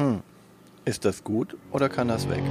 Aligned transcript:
Hm. 0.00 0.22
Ist 0.86 1.04
das 1.04 1.24
gut 1.24 1.58
oder 1.72 1.90
kann 1.90 2.08
das 2.08 2.26
weg? 2.30 2.42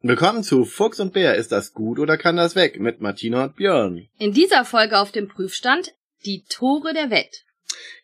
Willkommen 0.00 0.42
zu 0.42 0.64
Fuchs 0.64 1.00
und 1.00 1.12
Bär. 1.12 1.34
Ist 1.34 1.52
das 1.52 1.74
gut 1.74 1.98
oder 1.98 2.16
kann 2.16 2.38
das 2.38 2.56
weg? 2.56 2.80
Mit 2.80 3.02
Martina 3.02 3.44
und 3.44 3.56
Björn. 3.56 4.08
In 4.18 4.32
dieser 4.32 4.64
Folge 4.64 4.98
auf 4.98 5.12
dem 5.12 5.28
Prüfstand 5.28 5.92
die 6.24 6.44
Tore 6.48 6.94
der 6.94 7.10
Welt. 7.10 7.44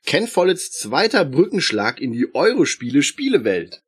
Ken 0.05 0.27
Folletts 0.27 0.73
zweiter 0.73 1.25
Brückenschlag 1.25 1.99
in 1.99 2.13
die 2.13 2.35
Eurospiele 2.35 3.03
Spielewelt. 3.03 3.83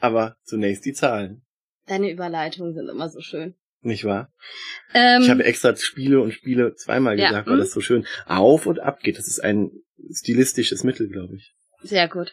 Aber 0.00 0.36
zunächst 0.42 0.86
die 0.86 0.94
Zahlen. 0.94 1.42
Deine 1.86 2.10
Überleitungen 2.10 2.72
sind 2.72 2.88
immer 2.88 3.10
so 3.10 3.20
schön. 3.20 3.56
Nicht 3.82 4.04
wahr? 4.04 4.30
Ähm, 4.94 5.22
Ich 5.22 5.30
habe 5.30 5.44
extra 5.44 5.74
Spiele 5.76 6.20
und 6.20 6.32
Spiele 6.32 6.74
zweimal 6.74 7.18
Ja, 7.18 7.28
gesagt, 7.28 7.48
weil 7.48 7.54
hm. 7.54 7.60
das 7.60 7.72
so 7.72 7.80
schön 7.80 8.06
auf 8.26 8.66
und 8.66 8.80
ab 8.80 9.00
geht. 9.00 9.18
Das 9.18 9.26
ist 9.26 9.42
ein 9.42 9.70
stilistisches 10.10 10.84
Mittel, 10.84 11.08
glaube 11.08 11.36
ich. 11.36 11.52
Sehr 11.84 12.08
gut. 12.08 12.32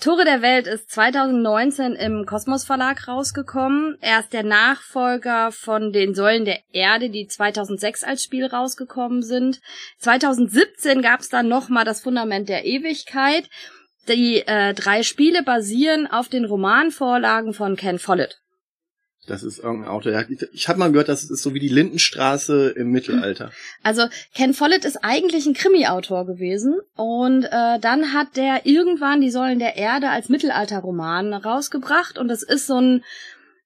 Tore 0.00 0.24
der 0.24 0.42
Welt 0.42 0.66
ist 0.66 0.90
2019 0.90 1.92
im 1.94 2.26
Kosmos 2.26 2.64
Verlag 2.64 3.06
rausgekommen. 3.06 3.96
Er 4.00 4.20
ist 4.20 4.32
der 4.32 4.42
Nachfolger 4.42 5.52
von 5.52 5.92
den 5.92 6.14
Säulen 6.14 6.44
der 6.44 6.58
Erde, 6.72 7.08
die 7.08 7.28
2006 7.28 8.02
als 8.02 8.24
Spiel 8.24 8.46
rausgekommen 8.46 9.22
sind. 9.22 9.60
2017 9.98 11.00
gab 11.00 11.20
es 11.20 11.28
dann 11.28 11.48
nochmal 11.48 11.84
das 11.84 12.00
Fundament 12.00 12.48
der 12.48 12.64
Ewigkeit. 12.64 13.48
Die 14.08 14.42
äh, 14.46 14.74
drei 14.74 15.04
Spiele 15.04 15.44
basieren 15.44 16.08
auf 16.08 16.28
den 16.28 16.44
Romanvorlagen 16.44 17.52
von 17.52 17.76
Ken 17.76 18.00
Follett. 18.00 18.40
Das 19.28 19.42
ist 19.42 19.58
irgendein 19.58 19.90
Auto. 19.90 20.10
Ich, 20.52 20.68
habe 20.68 20.78
mal 20.78 20.90
gehört, 20.90 21.08
das 21.08 21.24
ist 21.24 21.42
so 21.42 21.54
wie 21.54 21.60
die 21.60 21.68
Lindenstraße 21.68 22.70
im 22.70 22.90
Mittelalter. 22.90 23.50
Also 23.82 24.06
Ken 24.34 24.54
Follett 24.54 24.84
ist 24.84 24.98
eigentlich 25.02 25.46
ein 25.46 25.54
Krimi-Autor 25.54 26.26
gewesen 26.26 26.80
und 26.96 27.44
äh, 27.44 27.78
dann 27.78 28.12
hat 28.12 28.36
der 28.36 28.64
irgendwann 28.64 29.20
die 29.20 29.30
Säulen 29.30 29.58
der 29.58 29.76
Erde 29.76 30.10
als 30.10 30.28
Mittelalterroman 30.28 31.34
rausgebracht 31.34 32.18
und 32.18 32.28
das 32.28 32.42
ist 32.42 32.66
so 32.66 32.80
ein 32.80 33.04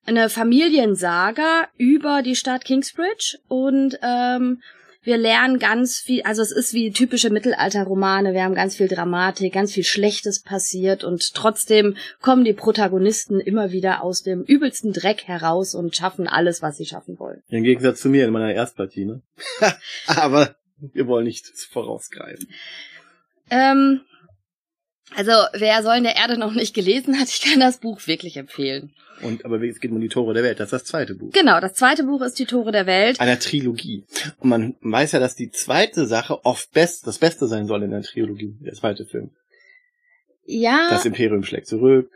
eine 0.05 0.29
Familiensaga 0.29 1.69
über 1.77 2.23
die 2.23 2.35
Stadt 2.35 2.65
Kingsbridge 2.65 3.39
und 3.49 3.99
ähm, 4.03 4.61
wir 5.03 5.17
lernen 5.17 5.59
ganz 5.59 5.99
viel, 5.99 6.23
also 6.23 6.43
es 6.43 6.53
ist 6.53 6.75
wie 6.75 6.93
typische 6.93 7.31
Mittelalterromane, 7.31 8.33
wir 8.33 8.45
haben 8.45 8.55
ganz 8.55 8.77
viel 8.77 8.89
Dramatik, 8.89 9.53
ganz 9.53 9.73
viel 9.73 9.85
Schlechtes 9.85 10.41
passiert 10.43 11.03
und 11.03 11.35
trotzdem 11.35 11.97
kommen 12.21 12.45
die 12.45 12.53
Protagonisten 12.53 13.41
immer 13.41 13.73
wieder 13.73 14.03
aus 14.03 14.23
dem 14.23 14.43
übelsten 14.45 14.93
Dreck 14.93 15.25
heraus 15.25 15.75
und 15.75 15.97
schaffen 15.97 16.29
alles, 16.29 16.63
was 16.63 16.77
sie 16.77 16.87
schaffen 16.87 17.19
wollen. 17.19 17.43
Im 17.49 17.65
Gegensatz 17.65 18.01
zu 18.01 18.09
mir 18.09 18.25
in 18.25 18.33
meiner 18.33 18.53
Erstpartie, 18.53 19.05
ne? 19.05 19.23
Aber 20.07 20.55
wir 20.93 21.07
wollen 21.07 21.25
nicht 21.25 21.47
vorausgreifen. 21.71 22.49
Ähm, 23.51 24.01
also, 25.17 25.33
wer 25.53 25.83
Säulen 25.83 26.05
der 26.05 26.17
Erde 26.17 26.39
noch 26.39 26.53
nicht 26.53 26.75
gelesen 26.75 27.19
hat, 27.19 27.29
ich 27.35 27.41
kann 27.41 27.61
das 27.61 27.79
Buch 27.79 28.07
wirklich 28.07 28.37
empfehlen. 28.37 28.93
Und 29.23 29.45
aber 29.45 29.63
es 29.63 29.79
geht 29.79 29.93
um 29.93 30.01
die 30.01 30.09
Tore 30.09 30.35
der 30.35 30.43
Welt. 30.43 30.59
Das 30.59 30.67
ist 30.67 30.73
das 30.73 30.85
zweite 30.85 31.15
Buch. 31.15 31.31
Genau, 31.33 31.61
das 31.61 31.75
zweite 31.75 32.03
Buch 32.03 32.23
ist 32.23 32.39
Die 32.39 32.45
Tore 32.45 32.73
der 32.73 32.87
Welt. 32.87 33.21
Einer 33.21 33.39
Trilogie. 33.39 34.05
Und 34.39 34.49
man 34.49 34.77
weiß 34.81 35.13
ja, 35.13 35.21
dass 35.21 35.37
die 35.37 35.51
zweite 35.51 36.07
Sache 36.07 36.45
oft 36.45 36.73
best, 36.73 37.07
das 37.07 37.19
Beste 37.19 37.47
sein 37.47 37.67
soll 37.67 37.85
in 37.85 37.93
der 37.93 38.03
Trilogie, 38.03 38.57
der 38.61 38.73
zweite 38.75 39.05
Film. 39.07 39.31
Ja, 40.45 40.89
Das 40.91 41.05
Imperium 41.05 41.45
schlägt 41.45 41.69
zurück, 41.69 42.11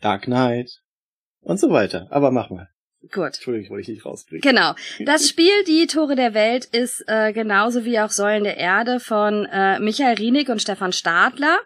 Dark 0.00 0.22
Knight 0.22 0.80
und 1.42 1.60
so 1.60 1.70
weiter. 1.70 2.08
Aber 2.10 2.32
mach 2.32 2.50
mal. 2.50 2.68
Gut. 3.12 3.26
Entschuldigung, 3.26 3.64
ich 3.64 3.70
wollte 3.70 3.86
dich 3.86 3.96
nicht 3.96 4.06
rauskriegen. 4.06 4.40
Genau. 4.40 4.74
Das 5.04 5.28
Spiel 5.28 5.64
Die 5.66 5.86
Tore 5.86 6.16
der 6.16 6.34
Welt 6.34 6.66
ist 6.66 7.04
äh, 7.06 7.32
genauso 7.32 7.84
wie 7.84 7.98
auch 7.98 8.10
Säulen 8.10 8.44
der 8.44 8.56
Erde 8.56 9.00
von 9.00 9.46
äh, 9.46 9.78
Michael 9.80 10.16
Rienig 10.16 10.48
und 10.48 10.62
Stefan 10.62 10.92
Stadler. 10.92 11.58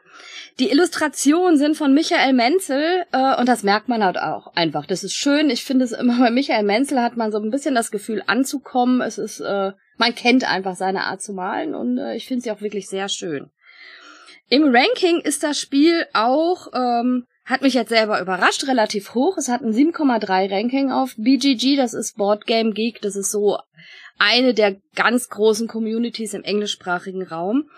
Die 0.59 0.71
Illustrationen 0.71 1.57
sind 1.57 1.77
von 1.77 1.95
Michael 1.95 2.33
Menzel 2.33 3.05
äh, 3.13 3.39
und 3.39 3.49
das 3.49 3.63
merkt 3.63 3.89
man 3.89 4.05
halt 4.05 4.19
auch 4.19 4.55
einfach. 4.55 4.87
Das 4.87 5.05
ist 5.05 5.15
schön. 5.15 5.51
Ich 5.51 5.65
finde 5.65 5.85
es 5.85 5.93
immer 5.93 6.19
bei 6.21 6.31
Michael 6.31 6.65
Menzel 6.65 7.01
hat 7.01 7.17
man 7.17 7.31
so 7.31 7.39
ein 7.39 7.51
bisschen 7.51 7.75
das 7.75 7.91
Gefühl 7.91 8.23
anzukommen. 8.27 9.01
Es 9.01 9.19
ist, 9.19 9.41
äh, 9.41 9.73
man 9.97 10.15
kennt 10.15 10.51
einfach 10.51 10.75
seine 10.75 11.05
Art 11.05 11.23
zu 11.23 11.33
malen 11.33 11.75
und 11.75 11.99
äh, 11.99 12.17
ich 12.17 12.27
finde 12.27 12.43
sie 12.43 12.51
auch 12.51 12.61
wirklich 12.61 12.89
sehr 12.89 13.09
schön. 13.09 13.51
Im 14.51 14.75
Ranking 14.75 15.21
ist 15.21 15.43
das 15.43 15.61
Spiel 15.61 16.07
auch, 16.15 16.69
ähm, 16.75 17.27
hat 17.49 17.63
mich 17.63 17.73
jetzt 17.73 17.89
selber 17.89 18.21
überrascht, 18.21 18.69
relativ 18.69 19.15
hoch. 19.15 19.39
Es 19.39 19.49
hat 19.49 19.63
ein 19.63 19.73
7,3 19.73 20.51
Ranking 20.51 20.93
auf 20.93 21.15
BGG, 21.17 21.77
das 21.77 21.95
ist 21.95 22.17
Board 22.17 22.47
Game 22.47 22.75
Geek, 22.75 23.01
das 23.01 23.17
ist 23.17 23.31
so 23.31 23.59
eine 24.19 24.53
der 24.53 24.77
ganz 24.95 25.31
großen 25.31 25.67
Communities 25.67 26.35
im 26.35 26.43
englischsprachigen 26.43 27.23
Raum. 27.23 27.71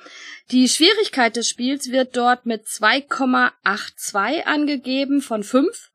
Die 0.51 0.69
Schwierigkeit 0.69 1.37
des 1.37 1.49
Spiels 1.49 1.93
wird 1.93 2.17
dort 2.17 2.47
mit 2.47 2.65
2,82 2.65 4.43
angegeben 4.45 5.21
von 5.21 5.45
5. 5.45 5.91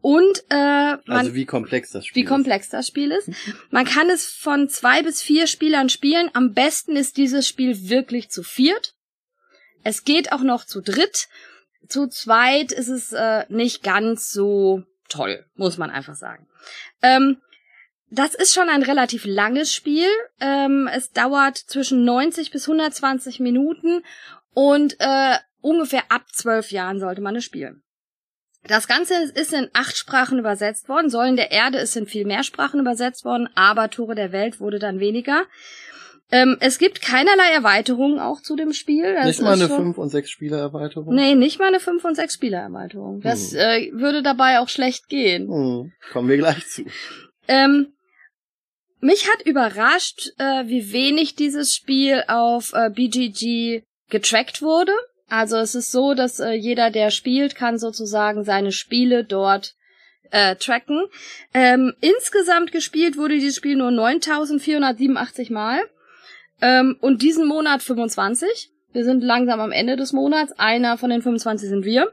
Und 0.00 0.44
äh, 0.48 0.54
man, 0.54 1.02
Also 1.06 1.34
wie 1.34 1.44
komplex 1.44 1.90
das 1.90 2.06
Spiel 2.06 2.22
wie 2.22 2.26
komplex 2.26 2.68
das 2.68 2.88
Spiel 2.88 3.12
ist. 3.12 3.30
Man 3.70 3.84
kann 3.84 4.10
es 4.10 4.26
von 4.26 4.68
zwei 4.68 5.02
bis 5.02 5.22
vier 5.22 5.46
Spielern 5.46 5.88
spielen. 5.88 6.30
Am 6.34 6.52
besten 6.52 6.96
ist 6.96 7.16
dieses 7.16 7.46
Spiel 7.46 7.88
wirklich 7.88 8.30
zu 8.30 8.42
viert. 8.42 8.94
Es 9.84 10.04
geht 10.04 10.32
auch 10.32 10.42
noch 10.42 10.64
zu 10.64 10.80
dritt. 10.80 11.28
Zu 11.86 12.08
zweit 12.08 12.72
ist 12.72 12.88
es 12.88 13.12
äh, 13.12 13.44
nicht 13.48 13.82
ganz 13.82 14.30
so 14.30 14.82
toll, 15.08 15.44
muss 15.54 15.78
man 15.78 15.90
einfach 15.90 16.14
sagen. 16.14 16.46
Ähm, 17.02 17.38
das 18.10 18.34
ist 18.34 18.54
schon 18.54 18.68
ein 18.68 18.82
relativ 18.82 19.24
langes 19.24 19.74
Spiel. 19.74 20.08
Ähm, 20.40 20.88
es 20.92 21.12
dauert 21.12 21.56
zwischen 21.58 22.04
90 22.04 22.50
bis 22.50 22.66
120 22.68 23.40
Minuten 23.40 24.02
und 24.54 24.96
äh, 24.98 25.36
ungefähr 25.60 26.04
ab 26.08 26.22
zwölf 26.32 26.70
Jahren 26.70 27.00
sollte 27.00 27.20
man 27.20 27.36
es 27.36 27.44
spielen. 27.44 27.82
Das 28.64 28.88
Ganze 28.88 29.14
ist 29.22 29.52
in 29.52 29.70
acht 29.72 29.96
Sprachen 29.96 30.38
übersetzt 30.38 30.88
worden. 30.88 31.10
Säulen 31.10 31.36
der 31.36 31.52
Erde 31.52 31.78
ist 31.78 31.96
in 31.96 32.06
viel 32.06 32.26
mehr 32.26 32.42
Sprachen 32.42 32.80
übersetzt 32.80 33.24
worden, 33.24 33.48
aber 33.54 33.88
Tore 33.88 34.14
der 34.14 34.32
Welt 34.32 34.60
wurde 34.60 34.78
dann 34.78 35.00
weniger. 35.00 35.44
Ähm, 36.30 36.56
es 36.60 36.78
gibt 36.78 37.00
keinerlei 37.00 37.50
Erweiterungen 37.54 38.18
auch 38.18 38.42
zu 38.42 38.54
dem 38.54 38.72
Spiel. 38.74 39.14
Das 39.14 39.26
Nicht 39.26 39.40
mal 39.40 39.54
eine 39.54 39.66
schon- 39.68 39.76
5 39.78 39.98
und 39.98 40.10
6 40.10 40.30
Spieler 40.30 40.58
Erweiterung. 40.58 41.14
Nee, 41.14 41.34
nicht 41.34 41.58
mal 41.58 41.68
eine 41.68 41.80
5 41.80 42.04
und 42.04 42.16
6 42.16 42.34
Spieler 42.34 42.58
Erweiterung. 42.60 43.20
Das 43.22 43.52
Hm. 43.52 43.58
äh, 43.58 43.90
würde 43.92 44.22
dabei 44.22 44.58
auch 44.60 44.68
schlecht 44.68 45.08
gehen. 45.08 45.48
Hm, 45.48 45.92
kommen 46.12 46.28
wir 46.28 46.36
gleich 46.36 46.66
zu. 46.68 46.84
Ähm, 47.48 47.94
mich 49.00 49.26
hat 49.30 49.46
überrascht, 49.46 50.32
äh, 50.38 50.66
wie 50.66 50.92
wenig 50.92 51.34
dieses 51.34 51.74
Spiel 51.74 52.24
auf 52.28 52.72
äh, 52.74 52.90
BGG 52.90 53.84
getrackt 54.10 54.60
wurde. 54.60 54.92
Also 55.30 55.56
es 55.56 55.74
ist 55.74 55.92
so, 55.92 56.14
dass 56.14 56.40
äh, 56.40 56.52
jeder, 56.52 56.90
der 56.90 57.10
spielt, 57.10 57.54
kann 57.54 57.78
sozusagen 57.78 58.44
seine 58.44 58.72
Spiele 58.72 59.24
dort 59.24 59.74
äh, 60.30 60.56
tracken. 60.56 61.06
Ähm, 61.54 61.94
insgesamt 62.02 62.72
gespielt 62.72 63.16
wurde 63.16 63.34
dieses 63.36 63.56
Spiel 63.56 63.76
nur 63.76 63.90
9487 63.90 65.48
Mal. 65.50 65.80
Ähm, 66.60 66.96
und 67.00 67.22
diesen 67.22 67.46
Monat 67.46 67.82
25. 67.82 68.70
Wir 68.92 69.04
sind 69.04 69.22
langsam 69.22 69.60
am 69.60 69.72
Ende 69.72 69.96
des 69.96 70.12
Monats. 70.12 70.52
Einer 70.58 70.96
von 70.98 71.10
den 71.10 71.22
25 71.22 71.68
sind 71.68 71.84
wir. 71.84 72.12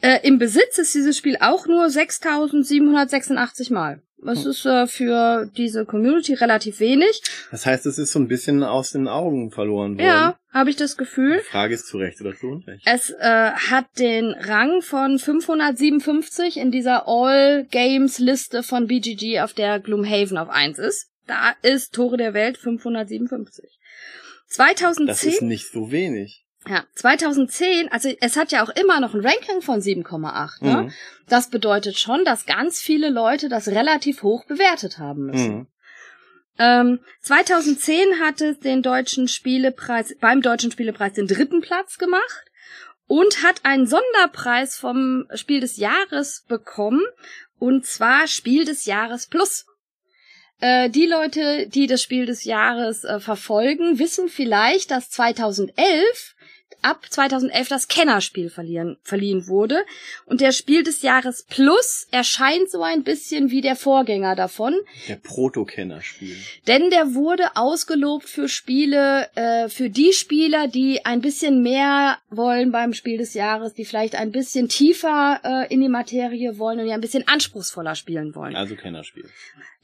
Äh, 0.00 0.20
Im 0.26 0.38
Besitz 0.38 0.78
ist 0.78 0.94
dieses 0.94 1.16
Spiel 1.16 1.36
auch 1.40 1.66
nur 1.66 1.88
6786 1.88 3.70
Mal. 3.70 4.02
Das 4.26 4.44
Hm. 4.44 4.50
ist 4.50 4.64
äh, 4.64 4.86
für 4.86 5.50
diese 5.54 5.84
Community 5.84 6.32
relativ 6.34 6.80
wenig. 6.80 7.20
Das 7.50 7.66
heißt, 7.66 7.84
es 7.84 7.98
ist 7.98 8.12
so 8.12 8.18
ein 8.18 8.26
bisschen 8.28 8.62
aus 8.62 8.92
den 8.92 9.06
Augen 9.06 9.50
verloren 9.50 9.98
worden. 9.98 10.06
Ja, 10.06 10.38
habe 10.52 10.70
ich 10.70 10.76
das 10.76 10.96
Gefühl. 10.96 11.40
Die 11.44 11.50
Frage 11.50 11.74
ist 11.74 11.86
zu 11.86 11.98
Recht 11.98 12.20
oder 12.22 12.34
zu 12.34 12.46
Unrecht. 12.46 12.82
Es 12.86 13.10
äh, 13.10 13.50
hat 13.52 13.84
den 13.98 14.30
Rang 14.32 14.80
von 14.80 15.18
557 15.18 16.56
in 16.56 16.70
dieser 16.70 17.06
All-Games-Liste 17.06 18.62
von 18.62 18.86
BGG, 18.86 19.40
auf 19.40 19.52
der 19.52 19.78
Gloomhaven 19.80 20.38
auf 20.38 20.48
1 20.48 20.78
ist. 20.78 21.10
Da 21.26 21.54
ist 21.62 21.94
Tore 21.94 22.16
der 22.16 22.34
Welt 22.34 22.58
557. 22.58 23.78
2010, 24.48 25.06
Das 25.06 25.24
ist 25.24 25.42
nicht 25.42 25.70
so 25.70 25.90
wenig. 25.90 26.44
ja, 26.68 26.84
2010, 26.94 27.90
also 27.90 28.10
es 28.20 28.36
hat 28.36 28.52
ja 28.52 28.64
auch 28.64 28.70
immer 28.70 29.00
noch 29.00 29.14
ein 29.14 29.24
Ranking 29.24 29.62
von 29.62 29.80
7,8. 29.80 30.64
Ne? 30.64 30.82
Mhm. 30.82 30.92
Das 31.28 31.50
bedeutet 31.50 31.98
schon, 31.98 32.24
dass 32.24 32.46
ganz 32.46 32.80
viele 32.80 33.10
Leute 33.10 33.48
das 33.48 33.68
relativ 33.68 34.22
hoch 34.22 34.44
bewertet 34.46 34.98
haben 34.98 35.26
müssen. 35.26 35.54
Mhm. 35.54 35.66
Ähm, 36.58 37.00
2010 37.22 38.20
hat 38.20 38.40
es 38.40 38.60
den 38.60 38.82
deutschen 38.82 39.26
Spielepreis, 39.26 40.14
beim 40.20 40.40
deutschen 40.40 40.70
Spielepreis 40.70 41.14
den 41.14 41.26
dritten 41.26 41.60
Platz 41.62 41.98
gemacht 41.98 42.44
und 43.06 43.42
hat 43.42 43.64
einen 43.64 43.86
Sonderpreis 43.86 44.76
vom 44.76 45.26
Spiel 45.34 45.60
des 45.60 45.78
Jahres 45.78 46.44
bekommen 46.46 47.02
und 47.58 47.86
zwar 47.86 48.26
Spiel 48.28 48.64
des 48.64 48.84
Jahres 48.86 49.26
Plus. 49.26 49.66
Äh, 50.64 50.88
die 50.88 51.04
Leute, 51.04 51.68
die 51.68 51.86
das 51.86 52.02
Spiel 52.02 52.24
des 52.24 52.44
Jahres 52.44 53.04
äh, 53.04 53.20
verfolgen, 53.20 53.98
wissen 53.98 54.30
vielleicht, 54.30 54.90
dass 54.90 55.10
2011 55.10 56.34
ab 56.84 57.06
2011 57.08 57.68
das 57.68 57.88
Kennerspiel 57.88 58.50
verliehen, 58.50 58.96
verliehen 59.02 59.48
wurde. 59.48 59.84
Und 60.26 60.40
der 60.40 60.52
Spiel 60.52 60.82
des 60.82 61.02
Jahres 61.02 61.44
Plus 61.48 62.06
erscheint 62.10 62.70
so 62.70 62.82
ein 62.82 63.02
bisschen 63.02 63.50
wie 63.50 63.60
der 63.60 63.76
Vorgänger 63.76 64.36
davon. 64.36 64.74
Der 65.08 65.16
Proto-Kennerspiel. 65.16 66.36
Denn 66.66 66.90
der 66.90 67.14
wurde 67.14 67.56
ausgelobt 67.56 68.28
für 68.28 68.48
Spiele, 68.48 69.28
äh, 69.34 69.68
für 69.68 69.90
die 69.90 70.12
Spieler, 70.12 70.68
die 70.68 71.04
ein 71.04 71.20
bisschen 71.20 71.62
mehr 71.62 72.18
wollen 72.30 72.70
beim 72.70 72.92
Spiel 72.92 73.18
des 73.18 73.34
Jahres, 73.34 73.74
die 73.74 73.84
vielleicht 73.84 74.14
ein 74.14 74.30
bisschen 74.30 74.68
tiefer 74.68 75.40
äh, 75.42 75.72
in 75.72 75.80
die 75.80 75.88
Materie 75.88 76.58
wollen 76.58 76.80
und 76.80 76.86
die 76.86 76.92
ein 76.92 77.00
bisschen 77.00 77.26
anspruchsvoller 77.26 77.94
spielen 77.94 78.34
wollen. 78.34 78.54
Also 78.54 78.76
Kennerspiel. 78.76 79.28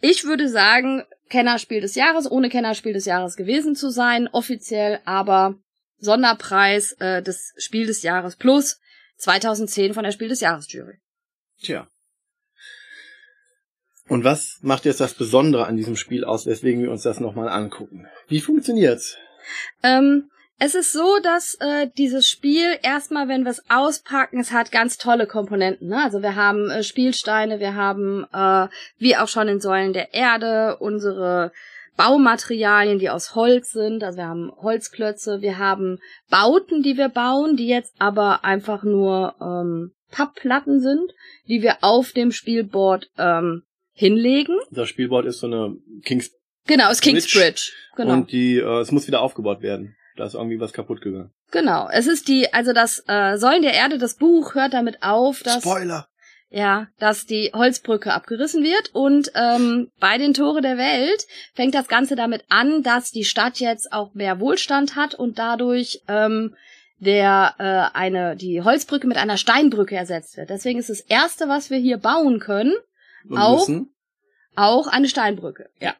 Ich 0.00 0.25
würde 0.25 0.49
sagen, 0.49 1.05
Kennerspiel 1.29 1.81
des 1.81 1.94
Jahres, 1.94 2.31
ohne 2.31 2.49
Kennerspiel 2.49 2.93
des 2.93 3.05
Jahres 3.05 3.37
gewesen 3.37 3.75
zu 3.75 3.91
sein, 3.91 4.29
offiziell, 4.29 5.00
aber 5.05 5.56
Sonderpreis 6.00 6.93
äh, 7.00 7.23
des 7.23 7.52
Spiel 7.56 7.87
des 7.87 8.02
Jahres 8.02 8.37
plus 8.37 8.81
2010 9.19 9.94
von 9.94 10.05
der 10.05 10.12
Spiel 10.12 10.29
des 10.29 10.41
Jahres 10.41 10.70
Jury. 10.73 10.99
Tja. 11.61 11.88
Und 14.08 14.25
was 14.25 14.58
macht 14.62 14.87
jetzt 14.87 15.00
das 15.00 15.14
Besondere 15.14 15.67
an 15.67 15.76
diesem 15.76 15.94
Spiel 15.94 16.25
aus, 16.25 16.47
weswegen 16.47 16.82
wir 16.82 16.91
uns 16.91 17.02
das 17.02 17.20
nochmal 17.20 17.49
angucken? 17.49 18.08
Wie 18.26 18.41
funktioniert's? 18.41 19.17
Ähm, 19.85 20.31
es 20.58 20.75
ist 20.75 20.93
so, 20.93 21.19
dass 21.23 21.55
äh, 21.61 21.88
dieses 21.97 22.29
Spiel 22.29 22.76
erstmal, 22.82 23.29
wenn 23.29 23.44
wir 23.44 23.50
es 23.50 23.62
auspacken, 23.70 24.41
es 24.41 24.53
hat 24.53 24.70
ganz 24.73 24.99
tolle 24.99 25.26
Komponenten. 25.26 25.88
Ne? 25.88 26.03
Also 26.03 26.23
wir 26.23 26.35
haben 26.35 26.70
äh, 26.70 26.82
Spielsteine, 26.82 27.61
wir 27.61 27.76
haben, 27.76 28.26
äh, 28.32 28.69
wie 28.99 29.17
auch 29.17 29.29
schon 29.29 29.49
in 29.49 29.61
Säulen 29.61 29.93
der 29.93 30.12
Erde, 30.12 30.76
unsere 30.79 31.53
Baumaterialien, 32.00 32.99
die 32.99 33.11
aus 33.11 33.35
Holz 33.35 33.73
sind. 33.73 34.02
Also 34.02 34.17
wir 34.17 34.26
haben 34.26 34.50
Holzklötze, 34.56 35.43
wir 35.43 35.58
haben 35.58 35.99
Bauten, 36.31 36.82
die 36.82 36.97
wir 36.97 37.11
bauen, 37.11 37.56
die 37.58 37.69
jetzt 37.69 37.94
aber 37.99 38.43
einfach 38.43 38.85
nur 38.85 39.35
ähm, 39.38 39.93
Pappplatten 40.11 40.81
sind, 40.81 41.12
die 41.47 41.61
wir 41.61 41.79
auf 41.82 42.12
dem 42.12 42.32
Spielboard 42.32 43.11
ähm, 43.19 43.64
hinlegen. 43.93 44.56
Das 44.70 44.88
Spielboard 44.88 45.26
ist 45.26 45.41
so 45.41 45.47
eine 45.47 45.76
Kings 46.02 46.31
Genau, 46.67 46.91
ist 46.91 47.02
Kingsbridge. 47.02 47.73
Genau. 47.97 48.12
und 48.14 48.32
die 48.32 48.56
äh, 48.56 48.81
es 48.81 48.93
muss 48.93 49.06
wieder 49.06 49.20
aufgebaut 49.20 49.61
werden. 49.61 49.96
Da 50.17 50.25
ist 50.25 50.35
irgendwie 50.35 50.58
was 50.58 50.73
kaputt 50.73 51.03
gegangen. 51.03 51.32
Genau. 51.50 51.88
Es 51.91 52.06
ist 52.06 52.29
die, 52.29 52.53
also 52.53 52.73
das 52.73 53.03
äh, 53.08 53.37
Säulen 53.37 53.62
der 53.62 53.75
Erde, 53.75 53.99
das 53.99 54.17
Buch 54.17 54.55
hört 54.55 54.73
damit 54.73 55.03
auf, 55.03 55.43
dass 55.43 55.62
Spoiler. 55.62 56.08
Ja, 56.50 56.88
dass 56.99 57.26
die 57.26 57.52
Holzbrücke 57.55 58.12
abgerissen 58.12 58.64
wird 58.64 58.91
und 58.93 59.31
ähm, 59.37 59.91
bei 60.00 60.19
den 60.19 60.35
Tore 60.35 60.61
der 60.61 60.76
Welt 60.76 61.26
fängt 61.55 61.75
das 61.75 61.87
Ganze 61.87 62.17
damit 62.17 62.44
an, 62.49 62.82
dass 62.82 63.12
die 63.12 63.25
Stadt 63.25 63.61
jetzt 63.61 63.93
auch 63.93 64.14
mehr 64.14 64.41
Wohlstand 64.41 64.97
hat 64.97 65.14
und 65.14 65.38
dadurch 65.38 66.02
ähm, 66.08 66.56
der 66.99 67.55
äh, 67.58 67.97
eine 67.97 68.37
die 68.37 68.62
Holzbrücke 68.62 69.06
mit 69.06 69.17
einer 69.17 69.37
Steinbrücke 69.37 69.97
ersetzt 69.97 70.37
wird. 70.37 70.50
Deswegen 70.50 70.79
ist 70.81 70.91
das 70.91 71.00
erste, 71.00 71.49
was 71.49 71.70
wir 71.70 71.79
hier 71.79 71.97
bauen 71.99 72.41
können, 72.41 72.75
Und 73.29 73.38
Auch? 73.38 73.69
müssen. 73.69 73.94
auch 74.56 74.87
eine 74.88 75.08
Steinbrücke. 75.08 75.70
Ja. 75.81 75.94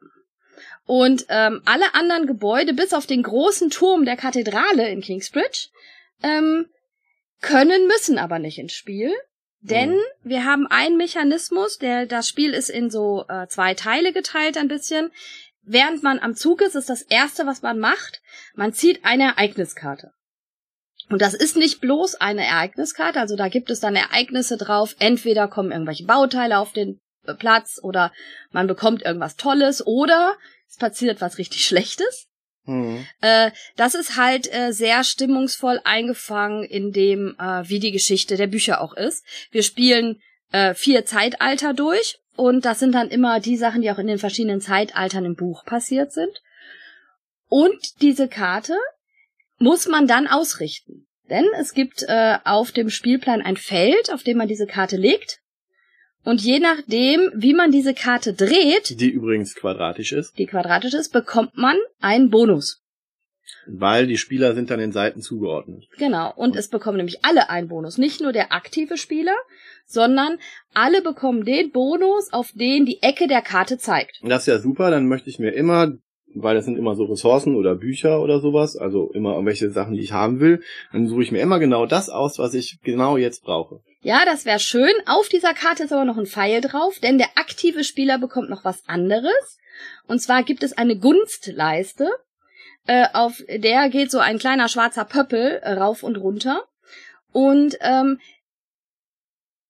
Und 0.85 1.27
ähm, 1.29 1.63
alle 1.65 1.95
anderen 1.95 2.27
Gebäude, 2.27 2.75
bis 2.75 2.93
auf 2.93 3.07
den 3.07 3.23
großen 3.23 3.71
Turm 3.71 4.05
der 4.05 4.17
Kathedrale 4.17 4.89
in 4.91 5.01
Kingsbridge, 5.01 5.69
ähm, 6.23 6.67
können, 7.41 7.87
müssen 7.87 8.19
aber 8.19 8.41
nicht 8.41 8.59
ins 8.59 8.73
Spiel. 8.73 9.13
Denn 9.61 9.91
Mhm. 9.91 10.01
wir 10.23 10.45
haben 10.45 10.67
einen 10.67 10.97
Mechanismus, 10.97 11.79
der 11.79 12.07
das 12.07 12.29
Spiel 12.29 12.55
ist 12.55 12.71
in 12.71 12.91
so 12.91 13.25
äh, 13.29 13.47
zwei 13.49 13.75
Teile 13.75 14.13
geteilt 14.13 14.57
ein 14.57 14.69
bisschen. 14.69 15.11
Während 15.63 16.03
man 16.03 16.19
am 16.19 16.35
Zug 16.35 16.63
ist, 16.63 16.75
ist 16.75 16.89
das 16.89 17.03
erste, 17.03 17.47
was 17.47 17.61
man 17.63 17.79
macht, 17.79 18.23
man 18.55 18.73
zieht 18.73 19.05
eine 19.05 19.25
Ereigniskarte. 19.25 20.13
Und 21.11 21.21
das 21.21 21.35
ist 21.35 21.57
nicht 21.57 21.81
bloß 21.81 22.15
eine 22.15 22.45
Ereigniskarte, 22.47 23.21
also 23.21 23.37
da 23.37 23.49
gibt 23.49 23.69
es 23.71 23.81
dann 23.81 23.97
Ereignisse 23.97 24.57
drauf. 24.57 24.95
Entweder 24.99 25.49
kommen 25.49 25.73
irgendwelche 25.73 26.05
Bauteile 26.07 26.59
auf 26.59 26.73
den 26.73 27.01
äh, 27.27 27.35
Platz 27.35 27.79
oder 27.83 28.13
man 28.53 28.67
bekommt 28.67 29.03
irgendwas 29.03 29.37
Tolles 29.37 29.87
oder 29.87 30.37
es 30.69 30.77
passiert 30.77 31.21
was 31.21 31.37
richtig 31.37 31.65
Schlechtes. 31.67 32.29
Hm. 32.65 33.07
Äh, 33.21 33.51
das 33.77 33.95
ist 33.95 34.17
halt 34.17 34.53
äh, 34.53 34.73
sehr 34.73 35.05
stimmungsvoll 35.05 35.81
eingefangen 35.85 36.65
in 36.65 36.93
dem, 36.93 37.37
äh, 37.39 37.69
wie 37.69 37.81
die 37.81 37.93
Geschichte 37.93 38.37
der 38.37 38.47
Bücher 38.47 38.81
auch 38.81 38.95
ist. 38.95 39.25
Wir 39.51 39.63
spielen 39.63 40.21
äh, 40.53 40.75
vier 40.75 41.05
Zeitalter 41.05 41.75
durch 41.75 42.19
und 42.37 42.65
das 42.65 42.79
sind 42.79 42.93
dann 42.93 43.09
immer 43.09 43.41
die 43.41 43.57
Sachen, 43.57 43.83
die 43.83 43.91
auch 43.91 43.99
in 43.99 44.07
den 44.07 44.19
verschiedenen 44.19 44.61
Zeitaltern 44.61 45.25
im 45.25 45.37
Buch 45.37 45.65
passiert 45.65 46.13
sind. 46.13 46.43
Und 47.49 48.01
diese 48.01 48.29
Karte 48.29 48.77
muss 49.59 49.87
man 49.87 50.07
dann 50.07 50.27
ausrichten. 50.27 51.07
Denn 51.29 51.47
es 51.59 51.75
gibt 51.75 52.03
äh, 52.09 52.39
auf 52.45 52.73
dem 52.73 52.91
Spielplan 52.91 53.43
ein 53.43 53.57
Feld, 53.57 54.13
auf 54.13 54.23
dem 54.23 54.39
man 54.39 54.49
diese 54.49 54.67
Karte 54.67 54.97
legt. 54.97 55.41
Und 56.25 56.43
je 56.43 56.59
nachdem, 56.59 57.31
wie 57.35 57.55
man 57.55 57.71
diese 57.73 57.95
Karte 57.95 58.35
dreht, 58.35 59.01
Die 59.01 59.09
übrigens 59.11 59.55
quadratisch 59.55 60.13
ist, 60.13 60.37
die 60.39 60.47
quadratisch 60.47 60.95
ist, 60.95 61.13
bekommt 61.13 61.57
man 61.57 61.77
einen 62.01 62.31
Bonus. 62.31 62.83
weil 63.67 64.07
die 64.07 64.17
Spieler 64.19 64.55
sind 64.55 64.71
dann 64.71 64.79
den 64.79 64.93
Seiten 64.93 65.23
zugeordnet. 65.23 65.85
Genau. 65.99 66.33
Und 66.35 66.57
es 66.57 66.69
bekommen 66.69 66.97
nämlich 66.99 67.25
alle 67.25 67.51
einen 67.51 67.69
Bonus. 67.69 67.99
Nicht 67.99 68.21
nur 68.21 68.33
der 68.33 68.53
aktive 68.53 68.97
Spieler, 68.97 69.35
sondern 69.87 70.39
alle 70.75 71.03
bekommen 71.03 71.45
den 71.45 71.71
Bonus, 71.71 72.33
auf 72.33 72.53
den 72.55 72.85
die 72.87 73.03
Ecke 73.03 73.27
der 73.27 73.43
Karte 73.43 73.79
zeigt. 73.79 74.21
Und 74.23 74.29
das 74.29 74.43
ist 74.43 74.47
ja 74.47 74.59
super, 74.59 74.91
dann 74.91 75.09
möchte 75.09 75.31
ich 75.31 75.39
mir 75.39 75.51
immer, 75.53 75.93
weil 76.35 76.55
das 76.55 76.65
sind 76.65 76.79
immer 76.79 76.95
so 76.95 77.05
Ressourcen 77.05 77.57
oder 77.57 77.75
Bücher 77.75 78.21
oder 78.23 78.41
sowas, 78.41 78.77
also 78.77 79.11
immer 79.13 79.33
irgendwelche 79.33 79.71
Sachen, 79.71 79.95
die 79.95 80.03
ich 80.03 80.13
haben 80.13 80.39
will, 80.41 80.63
dann 80.93 81.09
suche 81.09 81.23
ich 81.23 81.33
mir 81.33 81.41
immer 81.41 81.59
genau 81.59 81.87
das 81.87 82.09
aus, 82.09 82.39
was 82.39 82.55
ich 82.55 82.79
genau 82.83 83.17
jetzt 83.17 83.43
brauche. 83.43 83.81
Ja, 84.03 84.25
das 84.25 84.45
wäre 84.47 84.59
schön. 84.59 84.93
Auf 85.07 85.29
dieser 85.29 85.53
Karte 85.53 85.85
ist 85.85 85.93
aber 85.93 86.05
noch 86.05 86.17
ein 86.17 86.27
Pfeil 86.27 86.61
drauf, 86.63 86.99
denn 87.01 87.19
der 87.19 87.37
aktive 87.37 87.85
Spieler 87.85 88.19
bekommt 88.19 88.49
noch 88.49 88.65
was 88.65 88.89
anderes. 88.89 89.59
Und 90.07 90.21
zwar 90.21 90.43
gibt 90.43 90.63
es 90.63 90.73
eine 90.73 90.99
Gunstleiste, 90.99 92.11
äh, 92.87 93.07
auf 93.13 93.43
der 93.49 93.91
geht 93.91 94.11
so 94.11 94.19
ein 94.19 94.39
kleiner 94.39 94.69
schwarzer 94.69 95.05
Pöppel 95.05 95.61
äh, 95.63 95.73
rauf 95.73 96.03
und 96.03 96.17
runter. 96.17 96.67
Und 97.31 97.77
ähm, 97.81 98.21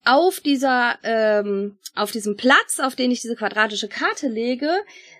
auf 0.04 0.40
dieser, 0.40 0.98
ähm, 1.02 1.78
auf 1.94 2.12
diesem 2.12 2.36
Platz, 2.36 2.80
auf 2.80 2.94
den 2.94 3.10
ich 3.10 3.20
diese 3.20 3.36
quadratische 3.36 3.88
Karte 3.88 4.28
lege, 4.28 4.72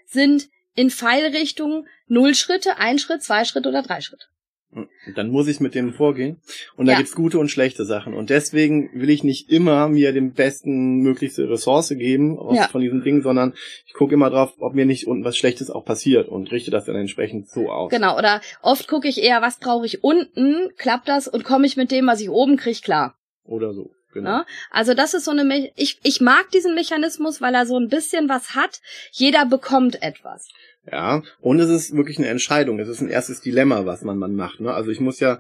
sind 0.07 0.49
in 0.75 0.91
Pfeilrichtung 0.91 1.87
null 2.07 2.35
Schritte, 2.35 2.79
ein 2.79 2.99
Schritt, 2.99 3.23
zwei 3.23 3.45
Schritte 3.45 3.69
oder 3.69 3.83
drei 3.83 4.01
Schritte. 4.01 4.27
Und 4.73 4.89
dann 5.17 5.31
muss 5.31 5.49
ich 5.49 5.59
mit 5.59 5.75
denen 5.75 5.93
vorgehen. 5.93 6.41
Und 6.77 6.87
da 6.87 6.93
Ja. 6.93 6.99
gibt's 6.99 7.17
gute 7.17 7.39
und 7.41 7.49
schlechte 7.51 7.85
Sachen. 7.85 8.15
Und 8.15 8.31
deswegen 8.31 8.89
will 8.95 9.11
ich 9.11 9.25
nicht 9.25 9.51
immer 9.51 9.89
mir 9.89 10.13
den 10.13 10.33
besten 10.33 10.99
möglichste 10.99 11.49
Ressource 11.51 11.89
geben 11.89 12.39
aus, 12.39 12.57
Ja. 12.57 12.69
von 12.69 12.81
diesen 12.81 13.03
Dingen, 13.03 13.23
sondern 13.23 13.55
ich 13.87 13.95
gucke 13.95 14.15
immer 14.15 14.31
drauf, 14.31 14.53
ob 14.61 14.75
mir 14.75 14.87
nicht 14.87 15.09
unten 15.09 15.25
was 15.25 15.37
Schlechtes 15.37 15.71
auch 15.71 15.85
passiert 15.85 16.29
und 16.29 16.53
richte 16.53 16.71
das 16.71 16.85
dann 16.85 16.95
entsprechend 16.95 17.49
so 17.49 17.69
aus. 17.69 17.91
Genau, 17.91 18.17
oder 18.17 18.41
oft 18.63 18.87
gucke 18.87 19.09
ich 19.09 19.21
eher, 19.23 19.43
was 19.43 19.59
brauche 19.59 19.87
ich 19.87 20.05
unten, 20.05 20.71
klappt 20.77 21.09
das 21.09 21.27
und 21.27 21.43
komme 21.43 21.67
ich 21.67 21.77
mit 21.77 21.91
dem, 21.91 22.07
was 22.07 22.21
ich 22.21 22.31
oben 22.31 22.57
kriege, 22.57 22.79
klar. 22.81 23.17
Oder 23.45 23.75
so. 23.75 23.91
Genau. 24.13 24.39
Ne? 24.39 24.47
Also 24.71 24.95
das 24.95 25.15
ist 25.15 25.25
so 25.25 25.31
eine, 25.31 25.45
Me 25.45 25.71
ich, 25.77 25.99
ich 26.03 26.21
mag 26.21 26.51
diesen 26.53 26.75
Mechanismus, 26.75 27.41
weil 27.41 27.55
er 27.55 27.65
so 27.67 27.77
ein 27.79 27.89
bisschen 27.89 28.29
was 28.29 28.57
hat. 28.57 28.81
Jeder 29.13 29.47
bekommt 29.47 30.03
etwas. 30.03 30.49
Ja, 30.91 31.23
und 31.41 31.61
es 31.61 31.69
ist 31.69 31.95
wirklich 31.97 32.19
eine 32.19 32.29
Entscheidung. 32.29 32.79
Es 32.79 32.89
ist 32.89 33.01
ein 33.01 33.11
erstes 33.11 33.41
Dilemma, 33.41 33.85
was 33.85 34.03
man, 34.03 34.19
man 34.19 34.35
macht. 34.35 34.61
Ne? 34.61 34.73
Also 34.73 34.91
ich 34.91 35.01
muss 35.01 35.21
ja 35.21 35.39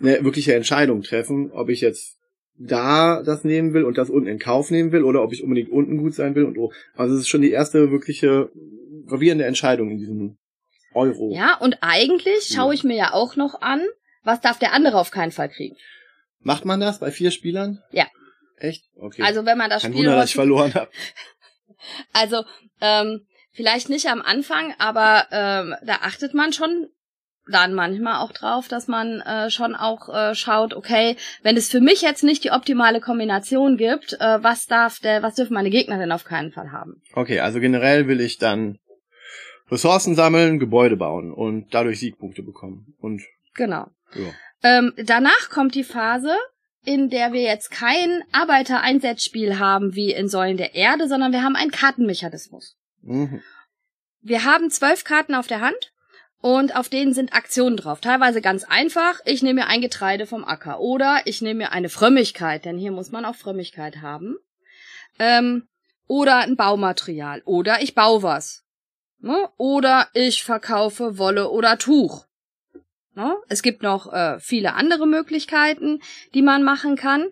eine 0.00 0.22
wirkliche 0.22 0.54
Entscheidung 0.54 1.02
treffen, 1.02 1.50
ob 1.50 1.70
ich 1.70 1.80
jetzt 1.80 2.18
da 2.58 3.22
das 3.22 3.42
nehmen 3.44 3.72
will 3.72 3.84
und 3.84 3.96
das 3.96 4.10
unten 4.10 4.28
in 4.28 4.38
Kauf 4.38 4.70
nehmen 4.70 4.92
will 4.92 5.02
oder 5.04 5.22
ob 5.22 5.32
ich 5.32 5.42
unbedingt 5.42 5.70
unten 5.70 5.96
gut 5.96 6.14
sein 6.14 6.34
will 6.34 6.44
und 6.44 6.58
oh. 6.58 6.72
Also 6.94 7.14
es 7.14 7.22
ist 7.22 7.28
schon 7.28 7.40
die 7.42 7.50
erste 7.50 7.90
wirkliche 7.90 8.50
gravierende 9.06 9.46
Entscheidung 9.46 9.90
in 9.90 9.98
diesem 9.98 10.36
Euro. 10.94 11.32
Ja, 11.34 11.56
und 11.58 11.78
eigentlich 11.80 12.50
Ja. 12.50 12.56
schaue 12.56 12.74
ich 12.74 12.84
mir 12.84 12.96
ja 12.96 13.12
auch 13.14 13.36
noch 13.36 13.62
an, 13.62 13.80
was 14.24 14.40
darf 14.40 14.58
der 14.58 14.72
andere 14.74 14.98
auf 14.98 15.10
keinen 15.10 15.32
Fall 15.32 15.48
kriegen. 15.48 15.76
Macht 16.40 16.64
man 16.64 16.80
das 16.80 17.00
bei 17.00 17.10
vier 17.10 17.30
Spielern? 17.30 17.82
Ja. 17.92 18.06
Echt? 18.58 18.84
Okay. 18.96 19.22
Also 19.22 19.46
wenn 19.46 19.58
man 19.58 19.70
das 19.70 19.82
Kein 19.82 19.92
Spiel 19.92 20.04
Wunder, 20.04 20.16
dass 20.16 20.28
ich 20.28 20.34
verloren 20.34 20.74
habe. 20.74 20.90
Also, 22.12 22.44
ähm, 22.80 23.26
vielleicht 23.52 23.88
nicht 23.88 24.08
am 24.08 24.22
Anfang, 24.22 24.74
aber 24.78 25.26
ähm, 25.30 25.74
da 25.84 25.96
achtet 26.02 26.34
man 26.34 26.52
schon 26.52 26.88
dann 27.50 27.74
manchmal 27.74 28.20
auch 28.20 28.32
drauf, 28.32 28.68
dass 28.68 28.86
man 28.86 29.20
äh, 29.20 29.50
schon 29.50 29.74
auch 29.74 30.08
äh, 30.08 30.34
schaut, 30.34 30.74
okay, 30.74 31.16
wenn 31.42 31.56
es 31.56 31.70
für 31.70 31.80
mich 31.80 32.02
jetzt 32.02 32.22
nicht 32.22 32.44
die 32.44 32.52
optimale 32.52 33.00
Kombination 33.00 33.76
gibt, 33.76 34.14
äh, 34.14 34.42
was 34.42 34.66
darf 34.66 35.00
der, 35.00 35.22
was 35.22 35.34
dürfen 35.34 35.54
meine 35.54 35.70
Gegner 35.70 35.98
denn 35.98 36.12
auf 36.12 36.24
keinen 36.24 36.52
Fall 36.52 36.70
haben? 36.70 37.02
Okay, 37.14 37.40
also 37.40 37.58
generell 37.58 38.06
will 38.06 38.20
ich 38.20 38.38
dann 38.38 38.78
Ressourcen 39.70 40.14
sammeln, 40.14 40.58
Gebäude 40.58 40.96
bauen 40.96 41.32
und 41.32 41.74
dadurch 41.74 41.98
Siegpunkte 41.98 42.42
bekommen. 42.42 42.94
Und 42.98 43.22
Genau. 43.54 43.88
ja. 44.14 44.30
Ähm, 44.62 44.92
danach 44.96 45.50
kommt 45.50 45.74
die 45.74 45.84
Phase, 45.84 46.36
in 46.84 47.10
der 47.10 47.32
wir 47.32 47.42
jetzt 47.42 47.70
kein 47.70 48.22
Arbeitereinsatzspiel 48.32 49.58
haben 49.58 49.94
wie 49.94 50.12
in 50.12 50.28
Säulen 50.28 50.56
der 50.56 50.74
Erde, 50.74 51.08
sondern 51.08 51.32
wir 51.32 51.42
haben 51.42 51.56
einen 51.56 51.70
Kartenmechanismus. 51.70 52.76
Mhm. 53.02 53.42
Wir 54.20 54.44
haben 54.44 54.70
zwölf 54.70 55.04
Karten 55.04 55.34
auf 55.34 55.46
der 55.46 55.60
Hand 55.60 55.92
und 56.40 56.76
auf 56.76 56.88
denen 56.88 57.14
sind 57.14 57.34
Aktionen 57.34 57.76
drauf. 57.76 58.00
Teilweise 58.00 58.40
ganz 58.40 58.64
einfach. 58.64 59.20
Ich 59.24 59.42
nehme 59.42 59.62
mir 59.62 59.66
ein 59.68 59.80
Getreide 59.80 60.26
vom 60.26 60.44
Acker 60.44 60.80
oder 60.80 61.22
ich 61.24 61.42
nehme 61.42 61.58
mir 61.58 61.72
eine 61.72 61.88
Frömmigkeit, 61.88 62.64
denn 62.64 62.78
hier 62.78 62.92
muss 62.92 63.10
man 63.10 63.24
auch 63.24 63.36
Frömmigkeit 63.36 64.02
haben. 64.02 64.36
Ähm, 65.18 65.68
oder 66.06 66.38
ein 66.38 66.56
Baumaterial 66.56 67.42
oder 67.44 67.82
ich 67.82 67.94
baue 67.94 68.22
was. 68.22 68.64
Ne? 69.20 69.48
Oder 69.56 70.08
ich 70.14 70.42
verkaufe 70.42 71.16
Wolle 71.16 71.48
oder 71.50 71.78
Tuch. 71.78 72.26
Ne? 73.14 73.36
Es 73.48 73.62
gibt 73.62 73.82
noch 73.82 74.12
äh, 74.12 74.40
viele 74.40 74.74
andere 74.74 75.06
Möglichkeiten, 75.06 76.00
die 76.34 76.42
man 76.42 76.62
machen 76.62 76.96
kann. 76.96 77.28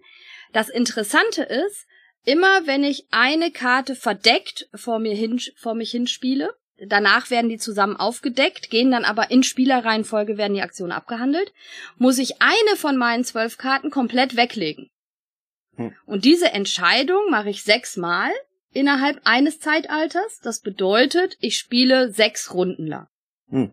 Das 0.53 0.69
Interessante 0.69 1.43
ist, 1.43 1.87
immer 2.25 2.67
wenn 2.67 2.85
ich 2.85 3.07
eine 3.11 3.51
Karte 3.51 3.95
verdeckt 3.95 4.69
vor 4.75 4.99
mir 4.99 5.15
hin, 5.15 5.41
vor 5.57 5.75
mich 5.75 5.91
hinspiele, 5.91 6.55
danach 6.87 7.31
werden 7.31 7.49
die 7.49 7.59
zusammen 7.59 7.97
aufgedeckt, 7.97 8.71
gehen 8.71 8.91
dann 8.91 9.05
aber 9.05 9.31
in 9.31 9.43
Spielerreihenfolge 9.43 10.39
werden 10.39 10.55
die 10.55 10.63
Aktionen 10.63 10.93
abgehandelt, 10.93 11.53
muss 11.97 12.19
ich 12.19 12.41
eine 12.41 12.77
von 12.77 12.97
meinen 12.97 13.25
zwölf 13.25 13.59
Karten 13.59 13.91
komplett 13.91 14.37
weglegen. 14.37 14.91
Hm. 15.77 15.95
Und 16.07 16.25
diese 16.25 16.53
Entscheidung 16.53 17.31
mache 17.31 17.51
ich 17.51 17.63
sechsmal 17.63 18.31
innerhalb 18.73 19.21
eines 19.25 19.59
Zeitalters. 19.61 20.41
Das 20.43 20.61
bedeutet, 20.61 21.37
ich 21.41 21.57
spiele 21.57 22.13
sechs 22.13 22.55
Runden 22.55 22.87
lang. 22.87 23.07
Hm. 23.49 23.73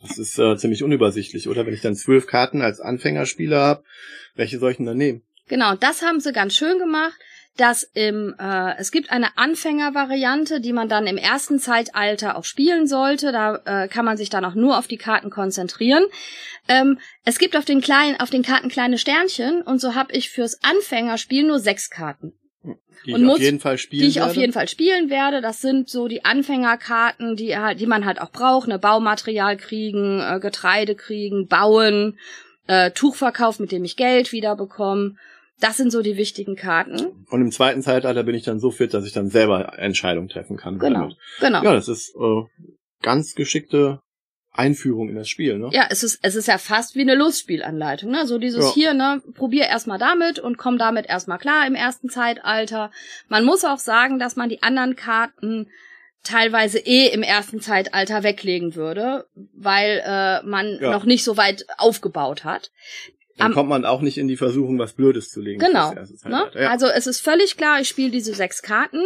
Das 0.00 0.18
ist 0.18 0.38
äh, 0.38 0.56
ziemlich 0.56 0.82
unübersichtlich, 0.82 1.48
oder? 1.48 1.64
Wenn 1.64 1.74
ich 1.74 1.80
dann 1.80 1.94
zwölf 1.94 2.26
Karten 2.26 2.60
als 2.60 2.80
Anfängerspieler 2.80 3.60
habe, 3.60 3.84
welche 4.34 4.58
soll 4.58 4.72
ich 4.72 4.76
denn 4.78 4.86
dann 4.86 4.96
nehmen? 4.96 5.22
Genau, 5.48 5.74
das 5.74 6.02
haben 6.02 6.20
sie 6.20 6.32
ganz 6.32 6.54
schön 6.54 6.78
gemacht 6.78 7.18
dass 7.56 7.82
im 7.94 8.34
äh, 8.38 8.78
es 8.78 8.90
gibt 8.90 9.10
eine 9.10 9.36
Anfängervariante, 9.36 10.60
die 10.60 10.72
man 10.72 10.88
dann 10.88 11.06
im 11.06 11.18
ersten 11.18 11.58
Zeitalter 11.58 12.36
auch 12.36 12.44
spielen 12.44 12.86
sollte. 12.86 13.30
Da 13.30 13.60
äh, 13.64 13.88
kann 13.88 14.04
man 14.04 14.16
sich 14.16 14.30
dann 14.30 14.44
auch 14.44 14.54
nur 14.54 14.78
auf 14.78 14.86
die 14.86 14.96
Karten 14.96 15.30
konzentrieren. 15.30 16.04
Ähm, 16.68 16.98
es 17.24 17.38
gibt 17.38 17.56
auf 17.56 17.64
den 17.64 17.80
kleinen 17.80 18.18
auf 18.20 18.30
den 18.30 18.42
Karten 18.42 18.68
kleine 18.68 18.96
Sternchen 18.96 19.62
und 19.62 19.80
so 19.80 19.94
habe 19.94 20.14
ich 20.14 20.30
fürs 20.30 20.62
Anfängerspiel 20.62 21.46
nur 21.46 21.58
sechs 21.58 21.90
Karten. 21.90 22.32
Die 23.04 23.12
und 23.12 23.20
ich 23.20 23.26
muss, 23.26 23.36
auf 23.36 23.42
jeden 23.42 23.60
Fall 23.60 23.76
spielen 23.76 24.02
Die 24.02 24.08
ich 24.08 24.16
werde. 24.16 24.30
auf 24.30 24.36
jeden 24.36 24.52
Fall 24.52 24.68
spielen 24.68 25.10
werde. 25.10 25.40
Das 25.40 25.60
sind 25.60 25.90
so 25.90 26.06
die 26.08 26.24
Anfängerkarten, 26.24 27.36
die 27.36 27.56
halt, 27.58 27.80
die 27.80 27.86
man 27.86 28.06
halt 28.06 28.20
auch 28.20 28.30
braucht. 28.30 28.68
Ne, 28.68 28.78
Baumaterial 28.78 29.56
kriegen, 29.56 30.20
äh, 30.20 30.38
Getreide 30.40 30.94
kriegen, 30.94 31.48
bauen, 31.48 32.18
äh, 32.68 32.92
Tuchverkauf, 32.92 33.58
mit 33.58 33.72
dem 33.72 33.84
ich 33.84 33.96
Geld 33.96 34.30
wieder 34.30 34.54
bekomme. 34.54 35.16
Das 35.62 35.76
sind 35.76 35.92
so 35.92 36.02
die 36.02 36.16
wichtigen 36.16 36.56
Karten. 36.56 37.24
Und 37.30 37.40
im 37.40 37.52
zweiten 37.52 37.82
Zeitalter 37.82 38.24
bin 38.24 38.34
ich 38.34 38.42
dann 38.42 38.58
so 38.58 38.72
fit, 38.72 38.92
dass 38.94 39.06
ich 39.06 39.12
dann 39.12 39.28
selber 39.28 39.78
Entscheidungen 39.78 40.28
treffen 40.28 40.56
kann. 40.56 40.80
Genau, 40.80 41.00
damit. 41.00 41.16
genau. 41.38 41.62
Ja, 41.62 41.72
das 41.72 41.86
ist 41.86 42.16
äh, 42.16 42.42
ganz 43.00 43.34
geschickte 43.34 44.00
Einführung 44.50 45.08
in 45.08 45.14
das 45.14 45.28
Spiel, 45.28 45.58
ne? 45.58 45.70
Ja, 45.72 45.86
es 45.88 46.02
ist, 46.02 46.18
es 46.22 46.34
ist 46.34 46.48
ja 46.48 46.58
fast 46.58 46.96
wie 46.96 47.02
eine 47.02 47.14
Lustspielanleitung, 47.14 48.10
ne? 48.10 48.26
So 48.26 48.38
dieses 48.38 48.64
ja. 48.64 48.74
hier, 48.74 48.94
ne, 48.94 49.22
probier 49.34 49.66
erstmal 49.66 49.98
damit 49.98 50.40
und 50.40 50.58
komm 50.58 50.78
damit 50.78 51.06
erstmal 51.06 51.38
klar 51.38 51.64
im 51.64 51.76
ersten 51.76 52.08
Zeitalter. 52.08 52.90
Man 53.28 53.44
muss 53.44 53.64
auch 53.64 53.78
sagen, 53.78 54.18
dass 54.18 54.34
man 54.34 54.48
die 54.48 54.64
anderen 54.64 54.96
Karten 54.96 55.68
teilweise 56.24 56.78
eh 56.78 57.06
im 57.08 57.22
ersten 57.22 57.60
Zeitalter 57.60 58.24
weglegen 58.24 58.74
würde, 58.74 59.26
weil 59.54 60.02
äh, 60.04 60.42
man 60.42 60.78
ja. 60.80 60.90
noch 60.90 61.04
nicht 61.04 61.24
so 61.24 61.36
weit 61.36 61.66
aufgebaut 61.78 62.44
hat. 62.44 62.72
Dann 63.36 63.48
Am, 63.48 63.54
kommt 63.54 63.68
man 63.68 63.84
auch 63.84 64.02
nicht 64.02 64.18
in 64.18 64.28
die 64.28 64.36
Versuchung, 64.36 64.78
was 64.78 64.92
Blödes 64.92 65.30
zu 65.30 65.40
legen. 65.40 65.58
Genau. 65.58 65.92
Ne? 65.92 66.50
Ja. 66.54 66.70
Also 66.70 66.86
es 66.86 67.06
ist 67.06 67.20
völlig 67.20 67.56
klar, 67.56 67.80
ich 67.80 67.88
spiele 67.88 68.10
diese 68.10 68.34
sechs 68.34 68.62
Karten 68.62 69.00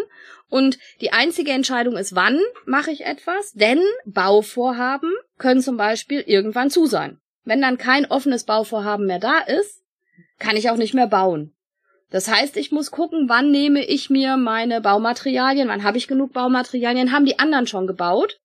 und 0.48 0.78
die 1.00 1.12
einzige 1.12 1.52
Entscheidung 1.52 1.96
ist, 1.96 2.14
wann 2.14 2.40
mache 2.64 2.90
ich 2.90 3.04
etwas, 3.04 3.52
denn 3.52 3.80
Bauvorhaben 4.04 5.12
können 5.38 5.60
zum 5.60 5.76
Beispiel 5.76 6.20
irgendwann 6.20 6.70
zu 6.70 6.86
sein. 6.86 7.20
Wenn 7.44 7.60
dann 7.60 7.78
kein 7.78 8.06
offenes 8.06 8.44
Bauvorhaben 8.44 9.06
mehr 9.06 9.20
da 9.20 9.38
ist, 9.38 9.82
kann 10.38 10.56
ich 10.56 10.70
auch 10.70 10.76
nicht 10.76 10.94
mehr 10.94 11.06
bauen. 11.06 11.52
Das 12.10 12.28
heißt, 12.28 12.56
ich 12.56 12.72
muss 12.72 12.90
gucken, 12.90 13.28
wann 13.28 13.50
nehme 13.50 13.84
ich 13.84 14.10
mir 14.10 14.36
meine 14.36 14.80
Baumaterialien, 14.80 15.68
wann 15.68 15.82
habe 15.82 15.98
ich 15.98 16.08
genug 16.08 16.32
Baumaterialien, 16.32 17.12
haben 17.12 17.26
die 17.26 17.38
anderen 17.38 17.66
schon 17.66 17.86
gebaut? 17.86 18.40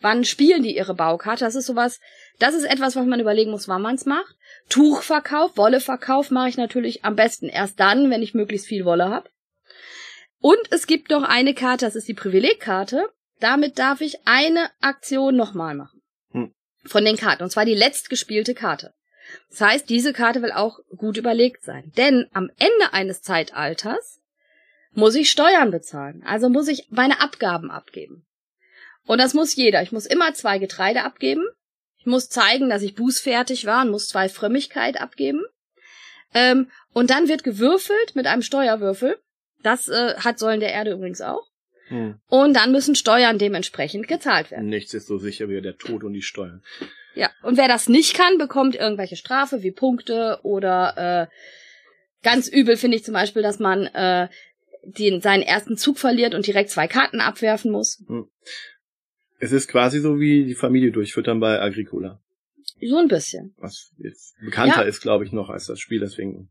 Wann 0.00 0.24
spielen 0.24 0.62
die 0.62 0.76
ihre 0.76 0.94
Baukarte? 0.94 1.44
Das 1.44 1.54
ist 1.54 1.66
sowas, 1.66 2.00
das 2.38 2.54
ist 2.54 2.64
etwas, 2.64 2.96
was 2.96 3.06
man 3.06 3.20
überlegen 3.20 3.52
muss, 3.52 3.68
wann 3.68 3.82
man 3.82 3.94
es 3.94 4.04
macht. 4.04 4.36
Tuchverkauf, 4.68 5.56
Wolleverkauf 5.56 6.30
mache 6.30 6.48
ich 6.48 6.56
natürlich 6.56 7.04
am 7.04 7.16
besten 7.16 7.48
erst 7.48 7.78
dann, 7.80 8.10
wenn 8.10 8.22
ich 8.22 8.34
möglichst 8.34 8.66
viel 8.66 8.84
Wolle 8.84 9.08
habe. 9.08 9.28
Und 10.40 10.60
es 10.70 10.86
gibt 10.86 11.10
noch 11.10 11.22
eine 11.22 11.54
Karte, 11.54 11.86
das 11.86 11.96
ist 11.96 12.08
die 12.08 12.14
Privilegkarte. 12.14 13.08
Damit 13.40 13.78
darf 13.78 14.00
ich 14.00 14.26
eine 14.26 14.70
Aktion 14.80 15.36
nochmal 15.36 15.74
machen. 15.74 16.02
Hm. 16.32 16.52
Von 16.84 17.04
den 17.04 17.16
Karten. 17.16 17.42
Und 17.42 17.50
zwar 17.50 17.64
die 17.64 17.74
letztgespielte 17.74 18.54
Karte. 18.54 18.94
Das 19.50 19.60
heißt, 19.60 19.88
diese 19.88 20.12
Karte 20.12 20.42
will 20.42 20.52
auch 20.52 20.78
gut 20.96 21.16
überlegt 21.16 21.64
sein. 21.64 21.92
Denn 21.96 22.26
am 22.32 22.50
Ende 22.58 22.92
eines 22.92 23.22
Zeitalters 23.22 24.20
muss 24.92 25.14
ich 25.14 25.30
Steuern 25.30 25.70
bezahlen. 25.70 26.22
Also 26.26 26.48
muss 26.48 26.68
ich 26.68 26.88
meine 26.90 27.20
Abgaben 27.20 27.70
abgeben. 27.70 28.26
Und 29.06 29.18
das 29.18 29.34
muss 29.34 29.56
jeder. 29.56 29.82
Ich 29.82 29.92
muss 29.92 30.06
immer 30.06 30.34
zwei 30.34 30.58
Getreide 30.58 31.04
abgeben. 31.04 31.44
Ich 32.04 32.06
muss 32.06 32.28
zeigen, 32.28 32.68
dass 32.68 32.82
ich 32.82 32.94
bußfertig 32.94 33.64
war 33.64 33.82
und 33.82 33.90
muss 33.90 34.08
zwei 34.08 34.28
Frömmigkeit 34.28 35.00
abgeben. 35.00 35.42
Ähm, 36.34 36.70
und 36.92 37.08
dann 37.08 37.28
wird 37.28 37.44
gewürfelt 37.44 38.14
mit 38.14 38.26
einem 38.26 38.42
Steuerwürfel. 38.42 39.18
Das 39.62 39.88
äh, 39.88 40.14
hat 40.16 40.38
Säulen 40.38 40.60
der 40.60 40.70
Erde 40.70 40.92
übrigens 40.92 41.22
auch. 41.22 41.48
Hm. 41.88 42.20
Und 42.28 42.54
dann 42.54 42.72
müssen 42.72 42.94
Steuern 42.94 43.38
dementsprechend 43.38 44.06
gezahlt 44.06 44.50
werden. 44.50 44.68
Nichts 44.68 44.92
ist 44.92 45.06
so 45.06 45.16
sicher 45.16 45.48
wie 45.48 45.62
der 45.62 45.78
Tod 45.78 46.04
und 46.04 46.12
die 46.12 46.20
Steuern. 46.20 46.62
Ja, 47.14 47.30
und 47.42 47.56
wer 47.56 47.68
das 47.68 47.88
nicht 47.88 48.14
kann, 48.14 48.36
bekommt 48.36 48.74
irgendwelche 48.74 49.16
Strafe 49.16 49.62
wie 49.62 49.72
Punkte 49.72 50.40
oder 50.42 51.30
äh, 51.30 51.34
ganz 52.22 52.48
übel 52.48 52.76
finde 52.76 52.98
ich 52.98 53.04
zum 53.04 53.14
Beispiel, 53.14 53.40
dass 53.40 53.60
man 53.60 53.86
äh, 53.86 54.28
den, 54.82 55.22
seinen 55.22 55.42
ersten 55.42 55.78
Zug 55.78 55.98
verliert 55.98 56.34
und 56.34 56.46
direkt 56.46 56.68
zwei 56.68 56.86
Karten 56.86 57.22
abwerfen 57.22 57.70
muss. 57.70 58.04
Hm. 58.06 58.28
Es 59.44 59.52
ist 59.52 59.68
quasi 59.68 60.00
so 60.00 60.18
wie 60.18 60.46
die 60.46 60.54
Familie 60.54 60.90
durchfüttern 60.90 61.38
bei 61.38 61.60
Agricola. 61.60 62.18
So 62.80 62.96
ein 62.96 63.08
bisschen. 63.08 63.54
Was 63.58 63.92
jetzt 63.98 64.36
bekannter 64.42 64.80
ja. 64.80 64.88
ist, 64.88 65.02
glaube 65.02 65.26
ich, 65.26 65.32
noch 65.32 65.50
als 65.50 65.66
das 65.66 65.80
Spiel, 65.80 66.00
deswegen 66.00 66.48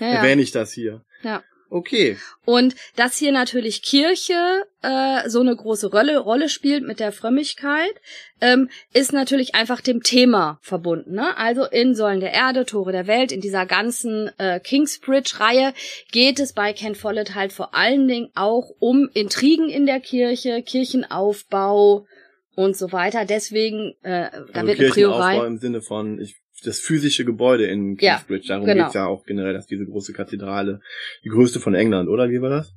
ja, 0.00 0.06
erwähne 0.06 0.40
ich 0.40 0.50
das 0.50 0.72
hier. 0.72 1.04
Ja. 1.22 1.44
Okay. 1.68 2.16
Und 2.46 2.74
dass 2.96 3.18
hier 3.18 3.32
natürlich 3.32 3.82
Kirche 3.82 4.64
äh, 4.80 5.28
so 5.28 5.40
eine 5.40 5.54
große 5.54 5.90
Rolle, 5.90 6.18
Rolle 6.18 6.48
spielt 6.48 6.86
mit 6.86 7.00
der 7.00 7.12
Frömmigkeit, 7.12 7.94
ähm, 8.40 8.70
ist 8.94 9.12
natürlich 9.12 9.54
einfach 9.54 9.82
dem 9.82 10.02
Thema 10.02 10.58
verbunden. 10.62 11.14
Ne? 11.14 11.36
Also 11.36 11.64
in 11.64 11.94
Säulen 11.94 12.20
der 12.20 12.32
Erde, 12.32 12.64
Tore 12.64 12.92
der 12.92 13.06
Welt, 13.06 13.30
in 13.30 13.42
dieser 13.42 13.66
ganzen 13.66 14.30
äh, 14.38 14.58
Kingsbridge-Reihe 14.58 15.74
geht 16.10 16.40
es 16.40 16.54
bei 16.54 16.72
Ken 16.72 16.94
Follett 16.94 17.34
halt 17.34 17.52
vor 17.52 17.74
allen 17.74 18.08
Dingen 18.08 18.30
auch 18.34 18.70
um 18.78 19.10
Intrigen 19.12 19.68
in 19.68 19.84
der 19.84 20.00
Kirche, 20.00 20.62
Kirchenaufbau 20.62 22.06
und 22.54 22.76
so 22.76 22.92
weiter. 22.92 23.24
Deswegen, 23.24 23.94
äh, 24.02 24.30
da 24.30 24.42
also 24.52 24.66
wird 24.66 24.80
eine 24.80 24.88
Priorei. 24.90 25.46
im 25.46 25.58
Sinne 25.58 25.82
von, 25.82 26.20
ich 26.20 26.36
das 26.64 26.80
physische 26.80 27.24
Gebäude 27.24 27.66
in 27.66 27.96
Kingsbridge. 27.96 28.46
Ja, 28.46 28.54
Darum 28.54 28.66
genau. 28.66 28.84
geht's 28.84 28.94
ja 28.94 29.06
auch 29.06 29.24
generell, 29.24 29.52
dass 29.52 29.66
diese 29.66 29.84
große 29.84 30.12
Kathedrale, 30.12 30.80
die 31.24 31.28
größte 31.28 31.60
von 31.60 31.74
England, 31.74 32.08
oder? 32.08 32.30
Wie 32.30 32.40
war 32.40 32.50
das? 32.50 32.72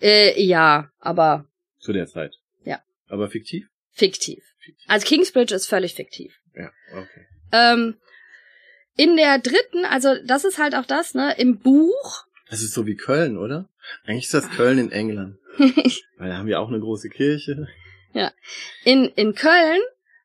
Äh, 0.00 0.40
ja, 0.42 0.90
aber. 0.98 1.46
Zu 1.78 1.92
der 1.92 2.06
Zeit. 2.06 2.36
Ja. 2.64 2.80
Aber 3.08 3.28
fiktiv? 3.30 3.66
Fiktiv. 3.90 4.42
fiktiv. 4.58 4.84
Also 4.88 5.06
Kingsbridge 5.06 5.54
ist 5.54 5.66
völlig 5.66 5.94
fiktiv. 5.94 6.38
Ja, 6.54 6.70
okay. 6.92 7.26
Ähm, 7.52 7.96
in 8.96 9.16
der 9.16 9.38
dritten, 9.38 9.84
also 9.84 10.14
das 10.24 10.44
ist 10.44 10.58
halt 10.58 10.74
auch 10.74 10.86
das, 10.86 11.14
ne, 11.14 11.34
im 11.38 11.58
Buch. 11.58 12.24
Das 12.50 12.62
ist 12.62 12.74
so 12.74 12.86
wie 12.86 12.96
Köln, 12.96 13.38
oder? 13.38 13.68
Eigentlich 14.04 14.24
ist 14.24 14.34
das 14.34 14.50
Köln 14.50 14.78
in 14.78 14.92
England. 14.92 15.38
Weil 16.18 16.28
da 16.28 16.36
haben 16.36 16.46
wir 16.46 16.60
auch 16.60 16.68
eine 16.68 16.80
große 16.80 17.08
Kirche. 17.08 17.66
Ja. 18.12 18.32
In, 18.84 19.06
in 19.16 19.34
Köln 19.34 19.80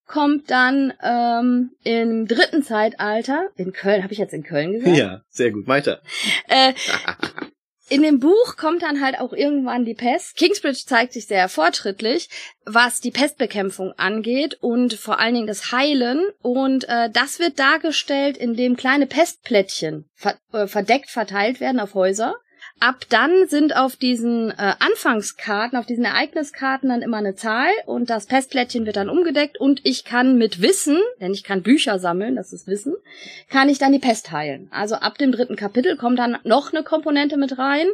kommt 0.08 0.50
dann 0.50 0.94
ähm, 1.04 1.72
im 1.84 2.28
dritten 2.28 2.64
Zeitalter, 2.64 3.50
in 3.56 3.74
Köln, 3.74 4.04
habe 4.04 4.14
ich 4.14 4.20
jetzt 4.20 4.34
in 4.34 4.44
Köln 4.44 4.74
gesagt? 4.74 4.96
Ja, 4.96 5.22
sehr 5.30 5.52
gut, 5.52 5.68
weiter. 5.68 6.02
Äh, 6.50 6.74
in 7.90 8.02
dem 8.02 8.20
Buch 8.20 8.58
kommt 8.58 8.84
dann 8.84 9.02
halt 9.02 9.20
auch 9.20 9.32
irgendwann 9.32 9.86
die 9.86 9.94
Pest. 9.94 10.36
Kingsbridge 10.36 10.84
zeigt 10.86 11.14
sich 11.14 11.28
sehr 11.28 11.48
fortschrittlich, 11.48 12.30
was 12.66 13.00
die 13.00 13.12
Pestbekämpfung 13.12 13.94
angeht 13.94 14.58
und 14.62 14.94
vor 14.94 15.20
allen 15.20 15.36
Dingen 15.36 15.48
das 15.48 15.72
Heilen. 15.72 16.26
Und 16.42 16.88
äh, 16.90 17.10
das 17.10 17.40
wird 17.40 17.60
dargestellt, 17.60 18.38
indem 18.38 18.76
kleine 18.76 19.08
Pestplättchen 19.08 20.10
ver 20.14 20.38
äh, 20.52 20.68
verdeckt 20.68 21.10
verteilt 21.10 21.62
werden 21.62 21.80
auf 21.80 21.94
Häuser. 21.94 22.36
Ab 22.80 23.06
dann 23.10 23.48
sind 23.48 23.76
auf 23.76 23.96
diesen 23.96 24.52
äh, 24.52 24.76
Anfangskarten, 24.80 25.80
auf 25.80 25.88
diesen 25.88 26.06
Ereigniskarten 26.06 26.90
dann 26.90 27.02
immer 27.02 27.18
eine 27.18 27.34
Zahl 27.34 27.72
und 27.88 28.10
das 28.12 28.28
Pestplättchen 28.28 28.86
wird 28.86 28.98
dann 28.98 29.10
umgedeckt 29.10 29.60
und 29.60 29.82
ich 29.84 30.06
kann 30.06 30.38
mit 30.38 30.62
Wissen, 30.62 31.00
denn 31.20 31.34
ich 31.34 31.44
kann 31.44 31.64
Bücher 31.64 31.98
sammeln, 31.98 32.36
das 32.36 32.54
ist 32.54 32.68
Wissen, 32.68 32.96
kann 33.50 33.70
ich 33.70 33.80
dann 33.80 33.94
die 33.94 34.00
Pest 34.00 34.32
heilen. 34.32 34.68
Also 34.72 34.96
ab 34.96 35.18
dem 35.18 35.32
dritten 35.32 35.56
Kapitel 35.56 35.98
kommt 35.98 36.20
dann 36.20 36.38
noch 36.44 36.72
eine 36.72 36.84
Komponente 36.84 37.38
mit 37.38 37.58
rein, 37.58 37.88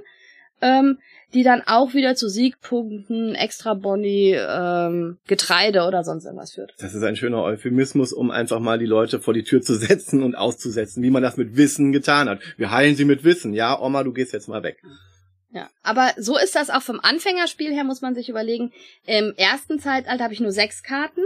ähm, 0.62 1.00
die 1.34 1.44
dann 1.44 1.62
auch 1.66 1.94
wieder 1.94 2.16
zu 2.16 2.30
Siegpunkten, 2.30 3.36
extra 3.36 3.74
Boni, 3.74 4.36
ähm, 4.38 5.18
Getreide 5.28 5.86
oder 5.88 6.04
sonst 6.04 6.26
irgendwas 6.26 6.54
führt. 6.54 6.74
Das 6.80 6.94
ist 6.94 7.04
ein 7.04 7.16
schöner 7.16 7.44
Euphemismus, 7.44 8.14
um 8.14 8.32
einfach 8.32 8.60
mal 8.60 8.78
die 8.78 8.86
Leute 8.86 9.20
vor 9.20 9.34
die 9.34 9.44
Tür 9.44 9.62
zu 9.62 9.76
setzen 9.76 10.24
und 10.24 10.36
auszusetzen, 10.36 11.04
wie 11.04 11.10
man 11.10 11.24
das 11.24 11.38
mit 11.38 11.58
Wissen 11.58 11.92
getan 11.92 12.30
hat. 12.30 12.40
Wir 12.58 12.72
heilen 12.72 12.96
sie 12.96 13.06
mit 13.06 13.24
Wissen. 13.24 13.54
Ja, 13.54 13.80
Oma, 13.80 14.04
du 14.04 14.14
gehst 14.14 14.34
jetzt 14.34 14.48
mal 14.48 14.64
weg. 14.64 14.78
Ja, 15.52 15.70
aber 15.84 16.14
so 16.18 16.38
ist 16.38 16.56
das 16.56 16.72
auch 16.72 16.82
vom 16.82 17.00
Anfängerspiel 17.00 17.72
her, 17.72 17.84
muss 17.84 18.02
man 18.02 18.16
sich 18.16 18.28
überlegen. 18.28 18.72
Im 19.06 19.34
ersten 19.38 19.80
Zeitalter 19.80 20.24
habe 20.24 20.34
ich 20.34 20.40
nur 20.40 20.52
sechs 20.52 20.82
Karten. 20.82 21.22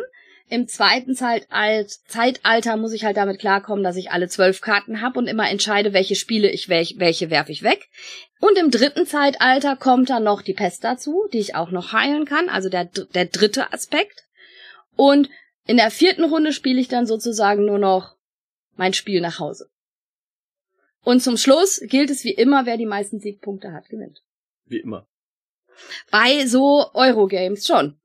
Im 0.50 0.68
zweiten 0.68 1.14
Zeitalter 1.14 2.78
muss 2.78 2.94
ich 2.94 3.04
halt 3.04 3.18
damit 3.18 3.40
klarkommen, 3.40 3.84
dass 3.84 3.98
ich 3.98 4.12
alle 4.12 4.30
zwölf 4.30 4.62
Karten 4.62 5.02
habe 5.02 5.20
und 5.20 5.28
immer 5.28 5.50
entscheide, 5.50 5.92
welche 5.92 6.16
Spiele 6.16 6.50
ich, 6.50 6.70
welche, 6.70 7.00
welche 7.00 7.30
werfe 7.30 7.52
ich 7.52 7.64
weg. 7.64 7.90
Und 8.39 8.58
im 8.58 8.70
dritten 8.70 9.06
Zeitalter 9.06 9.75
kommt 9.75 10.10
dann 10.10 10.24
noch 10.24 10.41
die 10.41 10.53
Pest 10.53 10.84
dazu, 10.84 11.27
die 11.34 11.39
ich 11.39 11.56
auch 11.56 11.72
noch 11.72 11.91
heilen 11.91 12.25
kann, 12.25 12.50
also 12.50 12.70
der, 12.70 12.86
der 12.86 13.25
dritte 13.25 13.74
Aspekt. 13.74 14.27
Und 14.96 15.29
in 15.65 15.77
der 15.77 15.91
vierten 15.91 16.24
Runde 16.24 16.53
spiele 16.53 16.79
ich 16.79 16.88
dann 16.88 17.08
sozusagen 17.08 17.65
nur 17.65 17.79
noch 17.79 18.15
mein 18.75 18.94
Spiel 18.94 19.22
nach 19.22 19.39
Hause. 19.39 19.70
Und 21.03 21.22
zum 21.22 21.38
Schluss 21.38 21.82
gilt 21.84 22.10
es 22.10 22.24
wie 22.24 22.34
immer, 22.34 22.65
wer 22.65 22.77
die 22.77 22.86
meisten 22.86 23.20
Siegpunkte 23.20 23.72
hat, 23.72 23.89
gewinnt. 23.89 24.22
Wie 24.65 24.79
immer. 24.79 25.08
Bei 26.12 26.46
so 26.46 26.91
Eurogames 26.94 27.65
schon. 27.65 28.00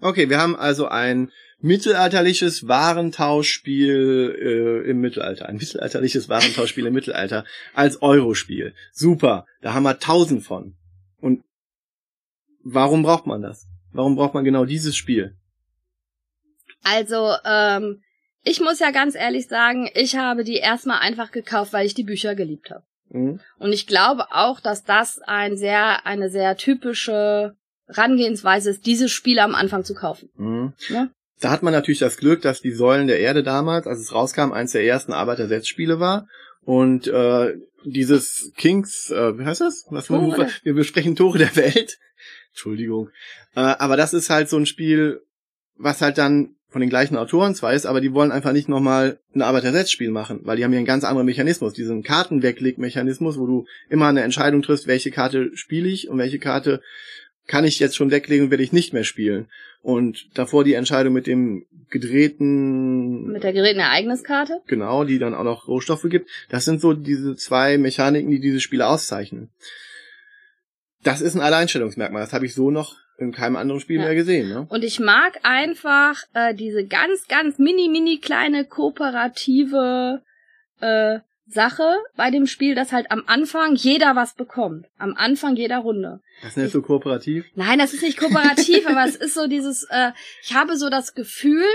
Okay, 0.00 0.28
wir 0.28 0.38
haben 0.38 0.56
also 0.56 0.86
ein 0.86 1.30
mittelalterliches 1.60 2.66
Warentauschspiel 2.68 4.36
äh, 4.86 4.90
im 4.90 5.00
Mittelalter. 5.00 5.48
Ein 5.48 5.56
mittelalterliches 5.56 6.28
Warentauschspiel 6.28 6.86
im 6.86 6.94
Mittelalter 6.94 7.44
als 7.74 8.02
Eurospiel. 8.02 8.74
Super, 8.92 9.46
da 9.60 9.74
haben 9.74 9.82
wir 9.82 9.98
tausend 9.98 10.44
von. 10.44 10.76
Und 11.20 11.44
warum 12.64 13.02
braucht 13.02 13.26
man 13.26 13.42
das? 13.42 13.66
Warum 13.92 14.16
braucht 14.16 14.34
man 14.34 14.44
genau 14.44 14.64
dieses 14.64 14.96
Spiel? 14.96 15.36
Also, 16.82 17.34
ähm, 17.44 18.02
ich 18.42 18.60
muss 18.60 18.78
ja 18.78 18.90
ganz 18.90 19.14
ehrlich 19.14 19.48
sagen, 19.48 19.90
ich 19.94 20.16
habe 20.16 20.44
die 20.44 20.56
erstmal 20.56 21.00
einfach 21.00 21.30
gekauft, 21.30 21.72
weil 21.72 21.86
ich 21.86 21.94
die 21.94 22.04
Bücher 22.04 22.34
geliebt 22.34 22.70
habe. 22.70 22.84
Mhm. 23.10 23.40
Und 23.58 23.72
ich 23.72 23.86
glaube 23.86 24.26
auch, 24.30 24.60
dass 24.60 24.84
das 24.84 25.20
ein 25.20 25.56
sehr, 25.56 26.06
eine 26.06 26.30
sehr 26.30 26.56
typische 26.56 27.56
Rangehensweise 27.88 28.70
ist, 28.70 28.86
dieses 28.86 29.10
Spiel 29.10 29.40
am 29.40 29.54
Anfang 29.54 29.84
zu 29.84 29.94
kaufen. 29.94 30.30
Mhm. 30.36 30.72
Ja? 30.88 31.08
Da 31.40 31.50
hat 31.50 31.62
man 31.62 31.72
natürlich 31.72 32.00
das 32.00 32.18
Glück, 32.18 32.42
dass 32.42 32.60
die 32.60 32.72
Säulen 32.72 33.06
der 33.06 33.20
Erde 33.20 33.42
damals, 33.42 33.86
als 33.86 34.00
es 34.00 34.14
rauskam, 34.14 34.52
eins 34.52 34.72
der 34.72 34.84
ersten 34.84 35.12
Arbeitersetzspiele 35.12 35.98
war. 35.98 36.28
Und 36.62 37.06
äh, 37.08 37.54
dieses 37.84 38.52
Kings, 38.56 39.10
äh, 39.10 39.38
wie 39.38 39.44
heißt 39.44 39.62
das? 39.62 39.86
Was 39.90 40.06
Tore. 40.06 40.48
Wir 40.62 40.74
besprechen 40.74 41.16
Tore 41.16 41.38
der 41.38 41.56
Welt. 41.56 41.98
Entschuldigung. 42.50 43.08
Äh, 43.54 43.60
aber 43.60 43.96
das 43.96 44.12
ist 44.12 44.28
halt 44.28 44.48
so 44.48 44.58
ein 44.58 44.66
Spiel, 44.66 45.22
was 45.76 46.02
halt 46.02 46.18
dann 46.18 46.56
von 46.68 46.80
den 46.80 46.90
gleichen 46.90 47.16
Autoren 47.16 47.54
zwar 47.54 47.72
ist, 47.72 47.86
aber 47.86 48.00
die 48.00 48.12
wollen 48.12 48.30
einfach 48.30 48.52
nicht 48.52 48.68
nochmal 48.68 49.18
ein 49.34 49.42
Arbeitersetzspiel 49.42 50.10
machen, 50.10 50.40
weil 50.44 50.56
die 50.56 50.64
haben 50.64 50.70
hier 50.70 50.78
einen 50.78 50.86
ganz 50.86 51.02
anderen 51.02 51.26
Mechanismus, 51.26 51.72
diesen 51.72 52.04
Kartenwegleg-Mechanismus, 52.04 53.38
wo 53.38 53.46
du 53.46 53.66
immer 53.88 54.06
eine 54.06 54.22
Entscheidung 54.22 54.62
triffst, 54.62 54.86
welche 54.86 55.10
Karte 55.10 55.50
spiele 55.54 55.88
ich 55.88 56.08
und 56.08 56.18
welche 56.18 56.38
Karte 56.38 56.80
kann 57.46 57.64
ich 57.64 57.78
jetzt 57.78 57.96
schon 57.96 58.10
weglegen 58.10 58.44
und 58.44 58.50
werde 58.50 58.62
ich 58.62 58.72
nicht 58.72 58.92
mehr 58.92 59.04
spielen. 59.04 59.48
Und 59.82 60.26
davor 60.34 60.62
die 60.64 60.74
Entscheidung 60.74 61.12
mit 61.12 61.26
dem 61.26 61.66
gedrehten... 61.88 63.32
Mit 63.32 63.42
der 63.42 63.52
gedrehten 63.52 63.80
Ereigniskarte? 63.80 64.60
Genau, 64.66 65.04
die 65.04 65.18
dann 65.18 65.34
auch 65.34 65.44
noch 65.44 65.66
Rohstoffe 65.66 66.06
gibt. 66.08 66.28
Das 66.48 66.64
sind 66.64 66.80
so 66.80 66.92
diese 66.92 67.36
zwei 67.36 67.78
Mechaniken, 67.78 68.30
die 68.30 68.40
diese 68.40 68.60
Spiele 68.60 68.86
auszeichnen. 68.86 69.50
Das 71.02 71.20
ist 71.20 71.34
ein 71.34 71.40
Alleinstellungsmerkmal. 71.40 72.22
Das 72.22 72.32
habe 72.32 72.46
ich 72.46 72.54
so 72.54 72.70
noch 72.70 72.96
in 73.18 73.32
keinem 73.32 73.56
anderen 73.56 73.80
Spiel 73.80 73.96
ja. 73.96 74.04
mehr 74.04 74.14
gesehen. 74.14 74.48
Ne? 74.48 74.66
Und 74.68 74.84
ich 74.84 75.00
mag 75.00 75.40
einfach 75.42 76.22
äh, 76.34 76.54
diese 76.54 76.86
ganz, 76.86 77.26
ganz 77.28 77.58
mini, 77.58 77.88
mini 77.88 78.18
kleine 78.18 78.64
kooperative 78.64 80.22
äh, 80.80 81.20
Sache 81.52 81.96
bei 82.16 82.30
dem 82.30 82.46
Spiel, 82.46 82.74
dass 82.74 82.92
halt 82.92 83.10
am 83.10 83.24
Anfang 83.26 83.74
jeder 83.74 84.16
was 84.16 84.34
bekommt. 84.34 84.86
Am 84.98 85.14
Anfang 85.16 85.56
jeder 85.56 85.78
Runde. 85.78 86.20
Das 86.42 86.50
ist 86.50 86.56
nicht 86.56 86.72
so 86.72 86.82
kooperativ? 86.82 87.46
Nein, 87.54 87.78
das 87.78 87.92
ist 87.92 88.02
nicht 88.02 88.18
kooperativ, 88.18 88.86
aber 88.86 89.04
es 89.04 89.16
ist 89.16 89.34
so 89.34 89.46
dieses, 89.46 89.84
äh, 89.90 90.12
ich 90.42 90.54
habe 90.54 90.76
so 90.76 90.90
das 90.90 91.14
Gefühl, 91.14 91.66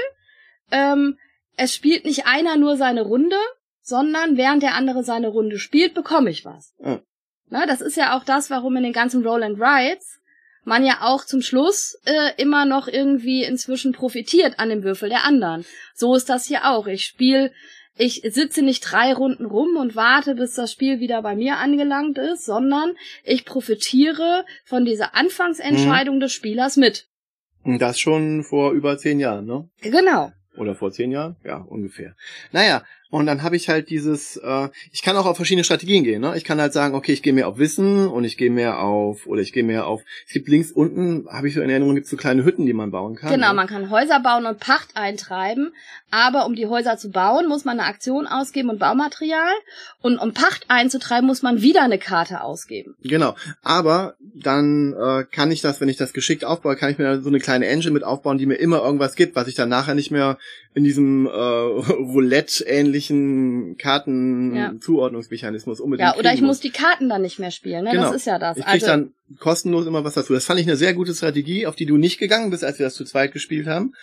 ähm, 0.71 1.17
es 1.57 1.73
spielt 1.73 2.05
nicht 2.05 2.25
einer 2.25 2.57
nur 2.57 2.77
seine 2.77 3.03
Runde, 3.03 3.37
sondern 3.81 4.37
während 4.37 4.63
der 4.63 4.75
andere 4.75 5.03
seine 5.03 5.27
Runde 5.27 5.59
spielt, 5.59 5.93
bekomme 5.93 6.29
ich 6.29 6.45
was. 6.45 6.73
Ja. 6.83 7.01
Na, 7.49 7.65
das 7.65 7.81
ist 7.81 7.97
ja 7.97 8.17
auch 8.17 8.23
das, 8.23 8.49
warum 8.49 8.75
in 8.77 8.83
den 8.83 8.93
ganzen 8.93 9.25
Roll 9.25 9.43
and 9.43 9.59
Rides 9.59 10.19
man 10.65 10.83
ja 10.83 10.97
auch 11.01 11.23
zum 11.23 11.41
Schluss 11.41 11.97
äh, 12.05 12.31
immer 12.37 12.65
noch 12.65 12.87
irgendwie 12.87 13.43
inzwischen 13.43 13.93
profitiert 13.93 14.59
an 14.59 14.69
dem 14.69 14.83
Würfel 14.83 15.09
der 15.09 15.23
anderen. 15.23 15.63
So 15.93 16.15
ist 16.15 16.27
das 16.27 16.47
hier 16.47 16.65
auch. 16.65 16.87
Ich 16.87 17.05
spiele 17.05 17.53
ich 17.97 18.21
sitze 18.25 18.61
nicht 18.61 18.81
drei 18.81 19.13
Runden 19.13 19.45
rum 19.45 19.77
und 19.77 19.95
warte, 19.95 20.35
bis 20.35 20.53
das 20.53 20.71
Spiel 20.71 20.99
wieder 20.99 21.21
bei 21.21 21.35
mir 21.35 21.57
angelangt 21.57 22.17
ist, 22.17 22.45
sondern 22.45 22.93
ich 23.23 23.45
profitiere 23.45 24.45
von 24.65 24.85
dieser 24.85 25.15
Anfangsentscheidung 25.15 26.17
mhm. 26.17 26.21
des 26.21 26.33
Spielers 26.33 26.77
mit. 26.77 27.07
Das 27.63 27.99
schon 27.99 28.43
vor 28.43 28.73
über 28.73 28.97
zehn 28.97 29.19
Jahren, 29.19 29.45
ne? 29.45 29.69
Genau. 29.81 30.31
Oder 30.57 30.75
vor 30.75 30.91
zehn 30.91 31.11
Jahren? 31.11 31.35
Ja, 31.43 31.57
ungefähr. 31.57 32.15
Naja, 32.51 32.83
und 33.11 33.27
dann 33.27 33.43
habe 33.43 33.55
ich 33.55 33.69
halt 33.69 33.89
dieses, 33.89 34.35
äh, 34.37 34.69
ich 34.91 35.01
kann 35.01 35.15
auch 35.15 35.25
auf 35.25 35.35
verschiedene 35.37 35.63
Strategien 35.63 36.03
gehen. 36.03 36.21
Ne? 36.21 36.35
Ich 36.35 36.43
kann 36.43 36.59
halt 36.59 36.73
sagen, 36.73 36.95
okay, 36.95 37.13
ich 37.13 37.21
gehe 37.21 37.33
mehr 37.33 37.47
auf 37.47 37.57
Wissen 37.57 38.07
und 38.07 38.23
ich 38.23 38.35
gehe 38.35 38.49
mehr 38.49 38.79
auf, 38.81 39.27
oder 39.27 39.41
ich 39.41 39.53
gehe 39.53 39.63
mehr 39.63 39.87
auf, 39.87 40.01
es 40.27 40.33
gibt 40.33 40.49
links 40.49 40.71
unten, 40.71 41.25
habe 41.29 41.47
ich 41.47 41.53
so 41.53 41.61
in 41.61 41.69
Erinnerung, 41.69 41.95
gibt 41.95 42.07
so 42.07 42.17
kleine 42.17 42.43
Hütten, 42.43 42.65
die 42.65 42.73
man 42.73 42.91
bauen 42.91 43.15
kann. 43.15 43.31
Genau, 43.31 43.49
ne? 43.49 43.53
man 43.53 43.67
kann 43.67 43.89
Häuser 43.89 44.19
bauen 44.19 44.45
und 44.45 44.59
Pacht 44.59 44.97
eintreiben, 44.97 45.71
aber 46.09 46.45
um 46.45 46.55
die 46.55 46.65
Häuser 46.67 46.97
zu 46.97 47.11
bauen, 47.11 47.47
muss 47.47 47.63
man 47.63 47.79
eine 47.79 47.87
Aktion 47.87 48.27
ausgeben 48.27 48.69
und 48.69 48.79
Baumaterial 48.79 49.53
und 50.01 50.17
um 50.17 50.33
Pacht 50.33 50.65
einzutreiben, 50.67 51.27
muss 51.27 51.41
man 51.41 51.61
wieder 51.61 51.83
eine 51.83 51.99
Karte 51.99 52.41
ausgeben. 52.41 52.95
Genau, 53.03 53.35
aber 53.61 54.15
dann 54.19 54.93
äh, 54.93 55.23
kann 55.31 55.51
ich 55.51 55.61
das, 55.61 55.79
wenn 55.79 55.89
ich 55.89 55.97
das 55.97 56.11
geschickt 56.11 56.43
aufbaue, 56.43 56.75
kann 56.75 56.91
ich 56.91 56.97
mir 56.97 57.21
so 57.21 57.29
eine 57.29 57.39
kleine 57.39 57.67
Engine 57.67 57.93
mit 57.93 58.03
aufbauen, 58.03 58.37
die 58.37 58.45
mir 58.45 58.55
immer 58.55 58.83
irgendwas 58.83 59.15
gibt, 59.15 59.35
was 59.35 59.47
ich 59.47 59.55
dann 59.55 59.69
nachher 59.69 59.95
nicht 59.95 60.11
mehr 60.11 60.37
in 60.73 60.83
diesem 60.83 61.27
äh, 61.27 61.29
Roulette-ähnlichen 61.31 62.94
Kartenzuordnungsmechanismus 63.77 65.79
ja. 65.79 65.83
unbedingt. 65.83 66.09
Ja, 66.09 66.17
oder 66.17 66.33
ich 66.33 66.41
muss 66.41 66.59
die 66.59 66.71
Karten 66.71 67.09
dann 67.09 67.21
nicht 67.21 67.39
mehr 67.39 67.51
spielen, 67.51 67.83
ne? 67.83 67.91
Genau. 67.91 68.03
Das 68.03 68.15
ist 68.15 68.25
ja 68.25 68.39
das. 68.39 68.57
Ich 68.57 68.65
krieg 68.65 68.73
also, 68.73 68.87
dann 68.87 69.13
kostenlos 69.39 69.85
immer 69.85 70.03
was 70.03 70.15
dazu. 70.15 70.33
Das 70.33 70.45
fand 70.45 70.59
ich 70.59 70.67
eine 70.67 70.77
sehr 70.77 70.93
gute 70.93 71.13
Strategie, 71.13 71.67
auf 71.67 71.75
die 71.75 71.85
du 71.85 71.97
nicht 71.97 72.17
gegangen 72.17 72.49
bist, 72.49 72.63
als 72.63 72.79
wir 72.79 72.85
das 72.85 72.95
zu 72.95 73.05
zweit 73.05 73.31
gespielt 73.31 73.67
haben. 73.67 73.93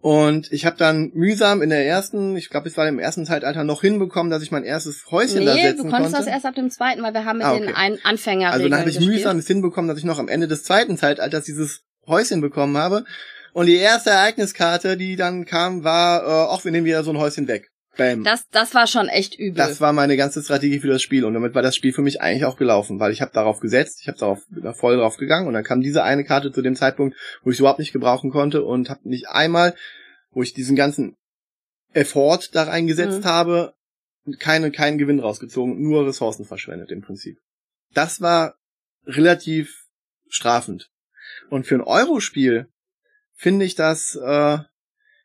Und 0.00 0.52
ich 0.52 0.66
habe 0.66 0.76
dann 0.76 1.10
mühsam 1.14 1.62
in 1.62 1.70
der 1.70 1.86
ersten, 1.86 2.36
ich 2.36 2.50
glaube, 2.50 2.68
es 2.68 2.76
war 2.76 2.86
im 2.86 2.98
ersten 2.98 3.24
Zeitalter 3.24 3.64
noch 3.64 3.80
hinbekommen, 3.80 4.30
dass 4.30 4.42
ich 4.42 4.52
mein 4.52 4.62
erstes 4.62 5.10
Häuschen 5.10 5.40
nee, 5.40 5.46
da 5.46 5.54
setzen 5.54 5.64
konnte. 5.64 5.82
Nee, 5.82 5.90
du 5.90 5.96
konntest 5.96 6.14
das 6.14 6.26
erst 6.26 6.46
ab 6.46 6.54
dem 6.54 6.70
zweiten, 6.70 7.02
weil 7.02 7.14
wir 7.14 7.24
haben 7.24 7.38
mit 7.38 7.46
ah, 7.46 7.54
okay. 7.54 7.66
den 7.66 7.74
Ein 7.74 7.98
Anfänger 8.04 8.52
Also 8.52 8.68
dann 8.68 8.78
habe 8.78 8.90
ich 8.90 8.98
gespielt. 8.98 9.16
mühsam 9.16 9.38
es 9.38 9.46
hinbekommen, 9.46 9.88
dass 9.88 9.98
ich 9.98 10.04
noch 10.04 10.18
am 10.18 10.28
Ende 10.28 10.48
des 10.48 10.64
zweiten 10.64 10.96
Zeitalters 10.96 11.44
dieses 11.44 11.82
Häuschen 12.06 12.40
bekommen 12.40 12.76
habe. 12.76 13.04
Und 13.52 13.66
die 13.66 13.76
erste 13.76 14.10
Ereigniskarte, 14.10 14.98
die 14.98 15.16
dann 15.16 15.46
kam, 15.46 15.82
war, 15.82 16.22
äh, 16.22 16.50
auch 16.50 16.64
wir 16.64 16.72
nehmen 16.72 16.84
wieder 16.84 17.02
so 17.02 17.10
ein 17.10 17.18
Häuschen 17.18 17.48
weg. 17.48 17.70
Bam. 17.96 18.24
Das, 18.24 18.48
das 18.50 18.74
war 18.74 18.86
schon 18.86 19.08
echt 19.08 19.38
übel. 19.38 19.54
Das 19.54 19.80
war 19.80 19.92
meine 19.92 20.16
ganze 20.16 20.42
Strategie 20.42 20.80
für 20.80 20.88
das 20.88 21.02
Spiel 21.02 21.24
und 21.24 21.34
damit 21.34 21.54
war 21.54 21.62
das 21.62 21.76
Spiel 21.76 21.92
für 21.92 22.02
mich 22.02 22.20
eigentlich 22.20 22.44
auch 22.44 22.56
gelaufen, 22.56 23.00
weil 23.00 23.12
ich 23.12 23.22
habe 23.22 23.32
darauf 23.32 23.60
gesetzt, 23.60 24.00
ich 24.02 24.08
habe 24.08 24.18
darauf 24.18 24.42
da 24.50 24.72
voll 24.72 24.96
drauf 24.96 25.16
gegangen 25.16 25.46
und 25.46 25.54
dann 25.54 25.64
kam 25.64 25.80
diese 25.80 26.04
eine 26.04 26.24
Karte 26.24 26.52
zu 26.52 26.62
dem 26.62 26.76
Zeitpunkt, 26.76 27.16
wo 27.42 27.50
ich 27.50 27.58
überhaupt 27.58 27.78
nicht 27.78 27.92
gebrauchen 27.92 28.30
konnte 28.30 28.64
und 28.64 28.90
habe 28.90 29.08
nicht 29.08 29.28
einmal, 29.28 29.74
wo 30.30 30.42
ich 30.42 30.54
diesen 30.54 30.76
ganzen 30.76 31.16
Effort 31.92 32.40
da 32.52 32.64
reingesetzt 32.64 33.20
mhm. 33.20 33.28
habe, 33.28 33.74
keine, 34.38 34.70
keinen 34.70 34.98
Gewinn 34.98 35.20
rausgezogen, 35.20 35.80
nur 35.80 36.06
Ressourcen 36.06 36.44
verschwendet 36.44 36.90
im 36.90 37.00
Prinzip. 37.00 37.38
Das 37.94 38.20
war 38.20 38.56
relativ 39.06 39.86
strafend. 40.28 40.90
Und 41.48 41.66
für 41.66 41.76
ein 41.76 41.82
Euro-Spiel 41.82 42.68
finde 43.34 43.64
ich 43.64 43.74
das, 43.74 44.16
äh, 44.16 44.58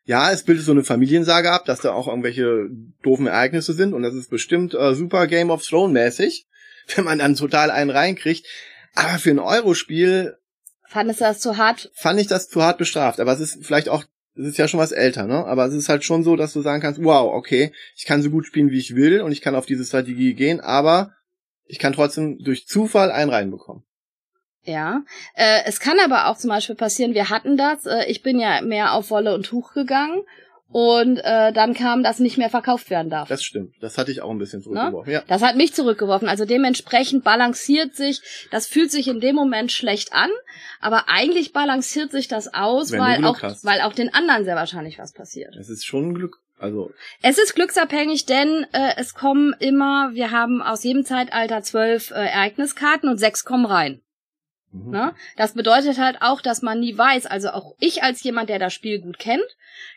ja, 0.04 0.32
es 0.32 0.42
bildet 0.42 0.64
so 0.64 0.72
eine 0.72 0.84
Familiensage 0.84 1.50
ab, 1.50 1.64
dass 1.64 1.80
da 1.80 1.92
auch 1.92 2.08
irgendwelche 2.08 2.68
doofen 3.02 3.26
Ereignisse 3.26 3.72
sind 3.72 3.94
und 3.94 4.02
das 4.02 4.14
ist 4.14 4.30
bestimmt 4.30 4.74
äh, 4.74 4.94
super 4.94 5.26
Game 5.26 5.50
of 5.50 5.64
Thrones 5.64 5.92
mäßig, 5.92 6.46
wenn 6.96 7.04
man 7.04 7.18
dann 7.18 7.36
total 7.36 7.70
einen 7.70 7.90
reinkriegt. 7.90 8.46
Aber 8.94 9.18
für 9.18 9.30
ein 9.30 9.38
Euro-Spiel 9.38 10.36
Fandest 10.86 11.20
du 11.20 11.24
das 11.24 11.40
zu 11.40 11.56
hart? 11.56 11.90
Fand 11.94 12.20
ich 12.20 12.26
das 12.26 12.50
zu 12.50 12.62
hart 12.62 12.76
bestraft, 12.76 13.18
aber 13.18 13.32
es 13.32 13.40
ist 13.40 13.64
vielleicht 13.64 13.88
auch, 13.88 14.04
es 14.34 14.48
ist 14.48 14.58
ja 14.58 14.68
schon 14.68 14.80
was 14.80 14.92
älter, 14.92 15.26
ne? 15.26 15.46
Aber 15.46 15.64
es 15.64 15.72
ist 15.72 15.88
halt 15.88 16.04
schon 16.04 16.22
so, 16.22 16.36
dass 16.36 16.52
du 16.52 16.60
sagen 16.60 16.82
kannst, 16.82 17.02
wow, 17.02 17.32
okay, 17.32 17.72
ich 17.96 18.04
kann 18.04 18.22
so 18.22 18.28
gut 18.28 18.46
spielen, 18.46 18.70
wie 18.70 18.78
ich 18.78 18.94
will 18.94 19.22
und 19.22 19.32
ich 19.32 19.40
kann 19.40 19.54
auf 19.54 19.64
diese 19.64 19.84
Strategie 19.84 20.34
gehen, 20.34 20.60
aber 20.60 21.14
ich 21.64 21.78
kann 21.78 21.94
trotzdem 21.94 22.38
durch 22.44 22.66
Zufall 22.66 23.10
einen 23.10 23.30
reinbekommen. 23.30 23.84
Ja, 24.64 25.02
äh, 25.34 25.60
es 25.66 25.80
kann 25.80 25.98
aber 25.98 26.28
auch 26.28 26.36
zum 26.36 26.50
Beispiel 26.50 26.76
passieren, 26.76 27.14
wir 27.14 27.30
hatten 27.30 27.56
das, 27.56 27.84
äh, 27.86 28.04
ich 28.06 28.22
bin 28.22 28.38
ja 28.38 28.62
mehr 28.62 28.92
auf 28.92 29.10
Wolle 29.10 29.34
und 29.34 29.44
Tuch 29.44 29.72
gegangen 29.74 30.22
und 30.72 31.18
äh, 31.18 31.52
dann 31.52 31.74
kam, 31.74 32.02
dass 32.02 32.18
nicht 32.18 32.38
mehr 32.38 32.48
verkauft 32.48 32.88
werden 32.88 33.10
darf. 33.10 33.28
Das 33.28 33.42
stimmt. 33.42 33.74
Das 33.80 33.98
hatte 33.98 34.10
ich 34.10 34.22
auch 34.22 34.30
ein 34.30 34.38
bisschen 34.38 34.62
zurückgeworfen. 34.62 35.12
Ja. 35.12 35.22
Das 35.26 35.42
hat 35.42 35.56
mich 35.56 35.74
zurückgeworfen. 35.74 36.28
Also 36.28 36.44
dementsprechend 36.44 37.24
balanciert 37.24 37.94
sich, 37.94 38.22
das 38.50 38.66
fühlt 38.66 38.90
sich 38.90 39.08
in 39.08 39.20
dem 39.20 39.36
Moment 39.36 39.70
schlecht 39.70 40.14
an, 40.14 40.30
aber 40.80 41.08
eigentlich 41.08 41.52
balanciert 41.52 42.10
sich 42.10 42.26
das 42.26 42.54
aus, 42.54 42.92
Wenn 42.92 43.00
weil 43.00 43.24
auch, 43.24 43.42
hast. 43.42 43.64
weil 43.64 43.82
auch 43.82 43.92
den 43.92 44.14
anderen 44.14 44.44
sehr 44.44 44.56
wahrscheinlich 44.56 44.98
was 44.98 45.12
passiert. 45.12 45.54
Das 45.56 45.68
ist 45.68 45.84
schon 45.84 46.10
ein 46.10 46.14
Glück. 46.14 46.38
Also, 46.58 46.92
Es 47.22 47.38
ist 47.38 47.54
glücksabhängig, 47.56 48.24
denn 48.26 48.64
äh, 48.72 48.92
es 48.96 49.14
kommen 49.14 49.52
immer, 49.58 50.10
wir 50.14 50.30
haben 50.30 50.62
aus 50.62 50.84
jedem 50.84 51.04
Zeitalter 51.04 51.62
zwölf 51.62 52.12
äh, 52.12 52.14
Ereigniskarten 52.14 53.08
und 53.08 53.18
sechs 53.18 53.44
kommen 53.44 53.66
rein. 53.66 54.00
Mhm. 54.72 54.90
Ne? 54.90 55.14
Das 55.36 55.54
bedeutet 55.54 55.98
halt 55.98 56.18
auch, 56.20 56.40
dass 56.40 56.62
man 56.62 56.80
nie 56.80 56.96
weiß, 56.96 57.26
also 57.26 57.50
auch 57.50 57.74
ich 57.78 58.02
als 58.02 58.22
jemand, 58.22 58.48
der 58.48 58.58
das 58.58 58.72
Spiel 58.72 59.00
gut 59.00 59.18
kennt, 59.18 59.44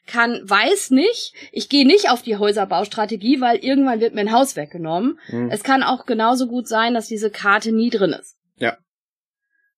kann, 0.05 0.41
weiß 0.43 0.91
nicht, 0.91 1.33
ich 1.51 1.69
gehe 1.69 1.85
nicht 1.85 2.09
auf 2.09 2.21
die 2.21 2.37
Häuserbaustrategie, 2.37 3.41
weil 3.41 3.57
irgendwann 3.57 3.99
wird 3.99 4.13
mir 4.13 4.21
ein 4.21 4.31
Haus 4.31 4.55
weggenommen. 4.55 5.19
Mhm. 5.29 5.49
Es 5.49 5.63
kann 5.63 5.83
auch 5.83 6.05
genauso 6.05 6.47
gut 6.47 6.67
sein, 6.67 6.93
dass 6.93 7.07
diese 7.07 7.31
Karte 7.31 7.71
nie 7.71 7.89
drin 7.89 8.13
ist. 8.13 8.35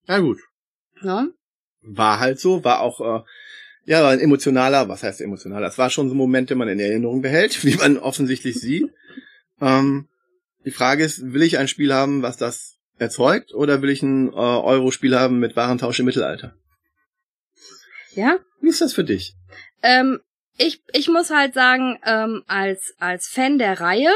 Na 0.07 0.19
gut. 0.19 0.39
Ne? 1.01 1.33
War 1.81 2.19
halt 2.19 2.39
so, 2.39 2.63
war 2.63 2.81
auch, 2.81 3.01
äh, 3.01 3.23
ja, 3.83 4.07
ein 4.07 4.19
emotionaler, 4.19 4.89
was 4.89 5.03
heißt 5.03 5.21
emotionaler? 5.21 5.67
Es 5.67 5.77
war 5.77 5.89
schon 5.89 6.09
so 6.09 6.15
ein 6.15 6.17
Moment, 6.17 6.49
den 6.49 6.57
man 6.57 6.67
in 6.67 6.79
Erinnerung 6.79 7.21
behält, 7.21 7.63
wie 7.65 7.75
man 7.75 7.97
offensichtlich 7.97 8.59
sieht. 8.59 8.89
Ähm, 9.61 10.07
die 10.65 10.71
Frage 10.71 11.03
ist, 11.03 11.33
will 11.33 11.43
ich 11.43 11.57
ein 11.57 11.67
Spiel 11.67 11.93
haben, 11.93 12.21
was 12.21 12.37
das 12.37 12.76
erzeugt, 12.99 13.53
oder 13.53 13.81
will 13.81 13.89
ich 13.89 14.01
ein 14.01 14.29
äh, 14.29 14.35
Euro-Spiel 14.35 15.17
haben 15.17 15.39
mit 15.39 15.55
Warentausch 15.55 15.99
im 15.99 16.05
Mittelalter? 16.05 16.53
Ja? 18.13 18.37
Wie 18.61 18.69
ist 18.69 18.81
das 18.81 18.93
für 18.93 19.03
dich? 19.03 19.35
Ähm, 19.83 20.19
ich, 20.57 20.81
ich 20.93 21.07
muss 21.07 21.29
halt 21.29 21.53
sagen, 21.53 21.99
ähm, 22.05 22.43
als, 22.47 22.95
als 22.99 23.27
Fan 23.27 23.59
der 23.59 23.79
Reihe, 23.79 24.11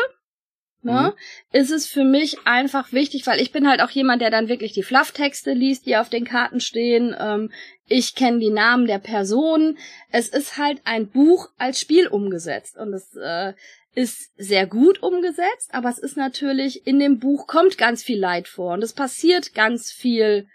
ne, 0.81 1.13
ist 1.51 1.71
es 1.71 1.87
für 1.87 2.03
mich 2.03 2.37
einfach 2.45 2.91
wichtig, 2.91 3.27
weil 3.27 3.39
ich 3.39 3.51
bin 3.51 3.69
halt 3.69 3.81
auch 3.81 3.91
jemand, 3.91 4.21
der 4.21 4.31
dann 4.31 4.49
wirklich 4.49 4.73
die 4.73 4.83
Flufftexte 4.83 5.53
liest, 5.53 5.85
die 5.85 5.97
auf 5.97 6.09
den 6.09 6.25
Karten 6.25 6.59
stehen. 6.59 7.15
Ähm, 7.17 7.51
ich 7.87 8.15
kenne 8.15 8.39
die 8.39 8.49
Namen 8.49 8.87
der 8.87 8.99
Personen. 8.99 9.77
Es 10.11 10.29
ist 10.29 10.57
halt 10.57 10.81
ein 10.85 11.07
Buch 11.07 11.49
als 11.57 11.79
Spiel 11.79 12.07
umgesetzt 12.07 12.77
und 12.77 12.93
es 12.93 13.15
äh, 13.15 13.53
ist 13.93 14.31
sehr 14.37 14.67
gut 14.67 15.03
umgesetzt, 15.03 15.69
aber 15.71 15.89
es 15.89 15.99
ist 15.99 16.17
natürlich 16.17 16.87
in 16.87 16.99
dem 16.99 17.19
Buch 17.19 17.47
kommt 17.47 17.77
ganz 17.77 18.03
viel 18.03 18.19
Leid 18.19 18.47
vor 18.47 18.73
und 18.73 18.83
es 18.83 18.93
passiert 18.93 19.53
ganz 19.53 19.91
viel 19.91 20.47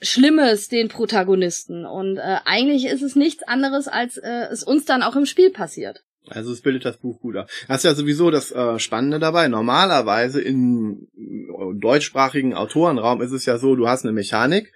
Schlimmes 0.00 0.68
den 0.68 0.88
Protagonisten 0.88 1.86
und 1.86 2.18
äh, 2.18 2.38
eigentlich 2.44 2.86
ist 2.86 3.02
es 3.02 3.16
nichts 3.16 3.42
anderes, 3.42 3.88
als 3.88 4.16
äh, 4.18 4.48
es 4.50 4.62
uns 4.62 4.84
dann 4.84 5.02
auch 5.02 5.16
im 5.16 5.26
Spiel 5.26 5.50
passiert. 5.50 6.02
Also 6.28 6.52
es 6.52 6.60
bildet 6.60 6.84
das 6.84 6.98
Buch 6.98 7.20
gut 7.20 7.36
ab. 7.36 7.48
Das 7.68 7.78
ist 7.78 7.84
ja 7.84 7.94
sowieso 7.94 8.30
das 8.30 8.50
äh, 8.50 8.78
Spannende 8.78 9.18
dabei. 9.18 9.48
Normalerweise 9.48 10.40
im 10.40 11.08
äh, 11.16 11.78
deutschsprachigen 11.78 12.54
Autorenraum 12.54 13.22
ist 13.22 13.32
es 13.32 13.46
ja 13.46 13.58
so, 13.58 13.76
du 13.76 13.88
hast 13.88 14.04
eine 14.04 14.12
Mechanik 14.12 14.72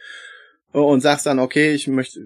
äh, 0.72 0.78
und 0.78 1.00
sagst 1.00 1.26
dann, 1.26 1.38
okay, 1.38 1.72
ich 1.72 1.88
möchte, 1.88 2.20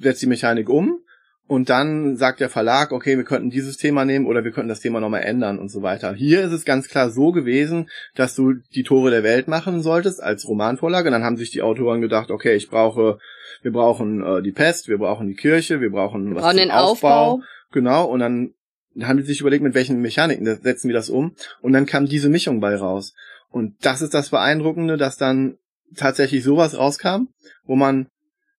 setz 0.00 0.20
die 0.20 0.26
Mechanik 0.26 0.68
um 0.68 1.03
und 1.46 1.68
dann 1.68 2.16
sagt 2.16 2.40
der 2.40 2.48
Verlag, 2.48 2.90
okay, 2.92 3.16
wir 3.16 3.24
könnten 3.24 3.50
dieses 3.50 3.76
Thema 3.76 4.04
nehmen 4.04 4.26
oder 4.26 4.44
wir 4.44 4.50
könnten 4.50 4.68
das 4.68 4.80
Thema 4.80 5.00
nochmal 5.00 5.22
ändern 5.22 5.58
und 5.58 5.70
so 5.70 5.82
weiter. 5.82 6.14
Hier 6.14 6.42
ist 6.42 6.52
es 6.52 6.64
ganz 6.64 6.88
klar 6.88 7.10
so 7.10 7.32
gewesen, 7.32 7.90
dass 8.14 8.34
du 8.34 8.54
die 8.74 8.82
Tore 8.82 9.10
der 9.10 9.22
Welt 9.22 9.46
machen 9.46 9.82
solltest 9.82 10.22
als 10.22 10.48
Romanvorlage. 10.48 11.10
Dann 11.10 11.22
haben 11.22 11.36
sich 11.36 11.50
die 11.50 11.62
Autoren 11.62 12.00
gedacht, 12.00 12.30
okay, 12.30 12.54
ich 12.54 12.70
brauche, 12.70 13.18
wir 13.62 13.72
brauchen 13.72 14.24
äh, 14.24 14.42
die 14.42 14.52
Pest, 14.52 14.88
wir 14.88 14.98
brauchen 14.98 15.28
die 15.28 15.34
Kirche, 15.34 15.80
wir 15.80 15.90
brauchen 15.90 16.30
Wir 16.30 16.36
was 16.36 16.42
brauchen 16.42 16.56
zum 16.56 16.62
den 16.62 16.70
Aufbau. 16.70 17.42
Genau, 17.72 18.06
und 18.06 18.20
dann 18.20 18.54
haben 19.02 19.18
die 19.18 19.24
sich 19.24 19.40
überlegt, 19.40 19.62
mit 19.62 19.74
welchen 19.74 20.00
Mechaniken 20.00 20.46
setzen 20.46 20.88
wir 20.88 20.94
das 20.94 21.10
um. 21.10 21.34
Und 21.60 21.72
dann 21.72 21.86
kam 21.86 22.06
diese 22.06 22.28
Mischung 22.28 22.60
bei 22.60 22.76
raus. 22.76 23.14
Und 23.50 23.84
das 23.84 24.02
ist 24.02 24.14
das 24.14 24.30
Beeindruckende, 24.30 24.96
dass 24.96 25.16
dann 25.16 25.58
tatsächlich 25.96 26.42
sowas 26.42 26.78
rauskam, 26.78 27.28
wo 27.64 27.76
man 27.76 28.08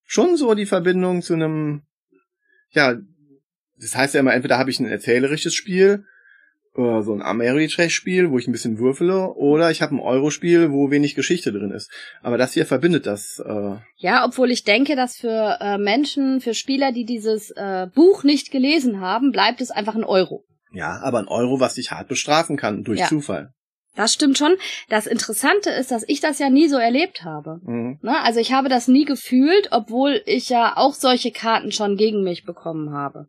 schon 0.04 0.36
so 0.36 0.54
die 0.54 0.66
Verbindung 0.66 1.22
zu 1.22 1.34
einem, 1.34 1.82
ja, 2.76 2.94
das 3.78 3.96
heißt 3.96 4.14
ja 4.14 4.20
immer, 4.20 4.34
entweder 4.34 4.58
habe 4.58 4.70
ich 4.70 4.78
ein 4.78 4.86
erzählerisches 4.86 5.54
Spiel, 5.54 6.04
oder 6.74 7.02
so 7.02 7.14
ein 7.14 7.22
Ameritrash-Spiel, 7.22 8.30
wo 8.30 8.38
ich 8.38 8.46
ein 8.46 8.52
bisschen 8.52 8.78
würfele, 8.78 9.32
oder 9.34 9.70
ich 9.70 9.80
habe 9.82 9.94
ein 9.94 10.00
Euro-Spiel, 10.00 10.70
wo 10.72 10.90
wenig 10.90 11.14
Geschichte 11.14 11.52
drin 11.52 11.70
ist. 11.70 11.90
Aber 12.22 12.36
das 12.36 12.52
hier 12.52 12.66
verbindet 12.66 13.06
das. 13.06 13.42
Äh, 13.44 13.76
Ja, 13.96 14.24
obwohl 14.26 14.50
ich 14.50 14.64
denke, 14.64 14.94
dass 14.94 15.16
für 15.16 15.58
äh, 15.60 15.78
Menschen, 15.78 16.40
für 16.40 16.54
Spieler, 16.54 16.92
die 16.92 17.04
dieses 17.04 17.50
äh, 17.52 17.86
Buch 17.94 18.24
nicht 18.24 18.50
gelesen 18.50 19.00
haben, 19.00 19.32
bleibt 19.32 19.60
es 19.60 19.70
einfach 19.70 19.94
ein 19.94 20.04
Euro. 20.04 20.44
ja, 20.72 21.00
aber 21.02 21.18
ein 21.18 21.28
Euro, 21.28 21.60
was 21.60 21.74
dich 21.74 21.92
hart 21.92 22.08
bestrafen 22.08 22.58
kann 22.58 22.84
durch 22.84 23.00
Ja. 23.00 23.06
Zufall. 23.06 23.54
Das 23.96 24.12
stimmt 24.12 24.38
schon. 24.38 24.56
Das 24.88 25.06
Interessante 25.06 25.70
ist, 25.70 25.90
dass 25.90 26.04
ich 26.06 26.20
das 26.20 26.38
ja 26.38 26.50
nie 26.50 26.68
so 26.68 26.76
erlebt 26.76 27.24
habe. 27.24 27.60
Mhm. 27.64 27.98
Ne? 28.02 28.20
Also 28.22 28.38
ich 28.38 28.52
habe 28.52 28.68
das 28.68 28.88
nie 28.88 29.04
gefühlt, 29.04 29.68
obwohl 29.72 30.22
ich 30.26 30.48
ja 30.50 30.76
auch 30.76 30.94
solche 30.94 31.32
Karten 31.32 31.72
schon 31.72 31.96
gegen 31.96 32.22
mich 32.22 32.44
bekommen 32.44 32.92
habe. 32.92 33.26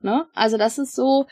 Ne? 0.00 0.26
Also 0.34 0.56
das 0.56 0.78
ist 0.78 0.94
so. 0.94 1.26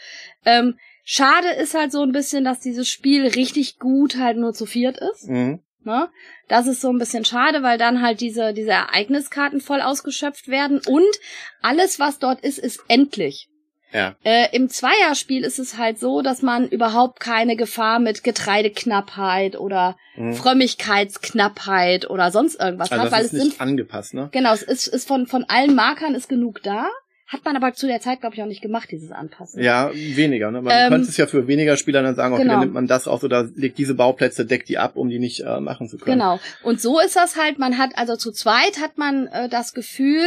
Ähm, 0.44 0.78
schade 1.02 1.48
ist 1.48 1.74
halt 1.74 1.92
so 1.92 2.02
ein 2.02 2.12
bisschen, 2.12 2.44
dass 2.44 2.60
dieses 2.60 2.88
Spiel 2.88 3.26
richtig 3.26 3.78
gut 3.78 4.16
halt 4.16 4.36
nur 4.36 4.52
zu 4.52 4.66
viert 4.66 4.98
ist. 4.98 5.28
Mhm. 5.28 5.60
Ne? 5.82 6.08
Das 6.48 6.66
ist 6.66 6.80
so 6.80 6.90
ein 6.90 6.98
bisschen 6.98 7.24
schade, 7.24 7.62
weil 7.62 7.78
dann 7.78 8.02
halt 8.02 8.20
diese, 8.20 8.52
diese 8.52 8.72
Ereigniskarten 8.72 9.60
voll 9.60 9.80
ausgeschöpft 9.80 10.48
werden 10.48 10.80
und 10.86 11.20
alles, 11.62 11.98
was 11.98 12.18
dort 12.18 12.40
ist, 12.40 12.58
ist 12.58 12.80
endlich. 12.88 13.48
Ja. 13.94 14.16
Äh, 14.24 14.48
Im 14.54 14.68
Zweierspiel 14.68 15.44
ist 15.44 15.58
es 15.58 15.78
halt 15.78 15.98
so, 16.00 16.20
dass 16.20 16.42
man 16.42 16.68
überhaupt 16.68 17.20
keine 17.20 17.54
Gefahr 17.56 18.00
mit 18.00 18.24
Getreideknappheit 18.24 19.56
oder 19.58 19.96
Mhm. 20.16 20.34
Frömmigkeitsknappheit 20.34 22.08
oder 22.10 22.30
sonst 22.30 22.60
irgendwas 22.60 22.92
Also 22.92 23.04
hat, 23.04 23.12
weil 23.12 23.22
das 23.22 23.32
es 23.32 23.32
ist 23.38 23.42
nicht 23.44 23.52
sind 23.52 23.60
angepasst, 23.60 24.14
ne? 24.14 24.28
genau, 24.32 24.52
es 24.52 24.62
ist, 24.62 24.86
ist 24.86 25.08
von 25.08 25.26
von 25.26 25.44
allen 25.48 25.74
Markern 25.74 26.14
ist 26.14 26.28
genug 26.28 26.62
da, 26.62 26.86
hat 27.26 27.44
man 27.44 27.56
aber 27.56 27.72
zu 27.74 27.86
der 27.86 28.00
Zeit 28.00 28.20
glaube 28.20 28.36
ich 28.36 28.42
auch 28.42 28.46
nicht 28.46 28.62
gemacht 28.62 28.88
dieses 28.92 29.10
Anpassen. 29.10 29.62
Ja, 29.62 29.90
weniger, 29.92 30.50
ne? 30.50 30.62
Man 30.62 30.72
Ähm, 30.76 30.88
könnte 30.90 31.08
es 31.08 31.16
ja 31.16 31.26
für 31.26 31.46
weniger 31.48 31.76
Spieler 31.76 32.02
dann 32.02 32.14
sagen, 32.14 32.34
okay, 32.34 32.42
genau. 32.42 32.54
dann 32.54 32.60
nimmt 32.60 32.74
man 32.74 32.86
das 32.86 33.08
aus 33.08 33.24
oder 33.24 33.48
legt 33.56 33.78
diese 33.78 33.94
Bauplätze, 33.94 34.46
deckt 34.46 34.68
die 34.68 34.78
ab, 34.78 34.92
um 34.96 35.08
die 35.08 35.18
nicht 35.18 35.40
äh, 35.40 35.58
machen 35.60 35.88
zu 35.88 35.98
können. 35.98 36.18
Genau. 36.18 36.38
Und 36.62 36.80
so 36.80 37.00
ist 37.00 37.16
das 37.16 37.36
halt, 37.36 37.58
man 37.58 37.78
hat, 37.78 37.90
also 37.96 38.16
zu 38.16 38.30
zweit 38.30 38.78
hat 38.80 38.98
man 38.98 39.26
äh, 39.28 39.48
das 39.48 39.72
Gefühl, 39.74 40.26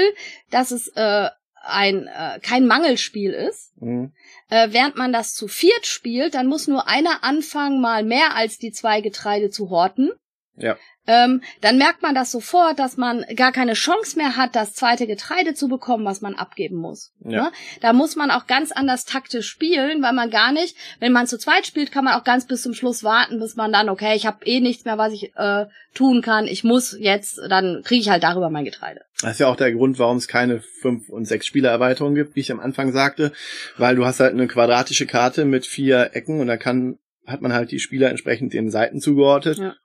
dass 0.52 0.72
es 0.72 0.90
äh, 0.96 1.30
ein 1.68 2.08
äh, 2.08 2.40
kein 2.42 2.66
Mangelspiel 2.68 3.32
ist. 3.32 3.74
Mhm. 3.82 4.14
Äh, 4.50 4.70
während 4.72 4.96
man 4.96 5.14
das 5.14 5.34
zu 5.34 5.48
viert 5.48 5.86
spielt, 5.86 6.34
dann 6.36 6.48
muss 6.48 6.68
nur 6.68 6.88
einer 6.88 7.24
anfangen, 7.24 7.82
mal 7.82 8.04
mehr 8.04 8.36
als 8.36 8.58
die 8.58 8.72
zwei 8.72 9.02
Getreide 9.02 9.50
zu 9.50 9.70
horten. 9.70 10.12
Ja. 10.56 10.78
Ähm, 11.08 11.42
dann 11.62 11.78
merkt 11.78 12.02
man 12.02 12.14
das 12.14 12.32
sofort, 12.32 12.80
dass 12.80 12.98
man 12.98 13.26
gar 13.36 13.52
keine 13.52 13.74
Chance 13.74 14.18
mehr 14.18 14.36
hat, 14.36 14.56
das 14.56 14.74
zweite 14.74 15.08
Getreide 15.08 15.54
zu 15.54 15.70
bekommen, 15.70 16.06
was 16.06 16.22
man 16.22 16.36
abgeben 16.36 16.76
muss. 16.76 17.14
Ja. 17.24 17.44
Ne? 17.44 17.52
Da 17.82 17.94
muss 17.94 18.16
man 18.16 18.30
auch 18.30 18.46
ganz 18.46 18.72
anders 18.72 19.06
taktisch 19.06 19.48
spielen, 19.48 20.04
weil 20.04 20.14
man 20.14 20.30
gar 20.30 20.52
nicht, 20.52 20.76
wenn 21.00 21.14
man 21.14 21.28
zu 21.28 21.38
zweit 21.38 21.66
spielt, 21.66 21.92
kann 21.92 22.06
man 22.06 22.14
auch 22.16 22.24
ganz 22.24 22.46
bis 22.46 22.62
zum 22.62 22.74
Schluss 22.74 23.04
warten, 23.04 23.40
bis 23.40 23.56
man 23.56 23.72
dann, 23.72 23.90
okay, 23.90 24.16
ich 24.16 24.26
habe 24.26 24.46
eh 24.46 24.60
nichts 24.60 24.86
mehr, 24.86 24.98
was 24.98 25.14
ich 25.14 25.32
äh, 25.36 25.66
tun 25.94 26.22
kann, 26.22 26.46
ich 26.46 26.64
muss 26.64 26.96
jetzt, 27.00 27.40
dann 27.50 27.82
kriege 27.84 28.02
ich 28.02 28.10
halt 28.10 28.24
darüber 28.24 28.50
mein 28.50 28.66
Getreide. 28.66 29.02
Das 29.22 29.32
ist 29.32 29.40
ja 29.40 29.48
auch 29.48 29.56
der 29.56 29.72
Grund, 29.72 29.98
warum 29.98 30.18
es 30.18 30.28
keine 30.28 30.60
fünf 30.60 31.10
und 31.10 31.26
sechs 31.26 31.48
Spielererweiterungen 31.48 32.16
gibt, 32.16 32.36
wie 32.36 32.42
ich 32.42 32.52
am 32.52 32.60
Anfang 32.60 32.92
sagte, 32.92 33.32
weil 33.78 33.96
du 33.96 34.06
hast 34.06 34.20
halt 34.20 34.34
eine 34.34 34.48
quadratische 34.48 35.08
Karte 35.08 35.46
mit 35.46 35.66
vier 35.66 36.12
Ecken 36.14 36.40
und 36.40 36.48
da 36.48 36.58
kann 36.58 37.00
hat 37.26 37.42
man 37.42 37.54
halt 37.54 37.72
die 37.72 37.80
Spieler 37.80 38.10
entsprechend 38.10 38.54
den 38.54 38.72
Seiten 38.72 39.02
zugeordnet. 39.02 39.58
Ja. 39.58 39.76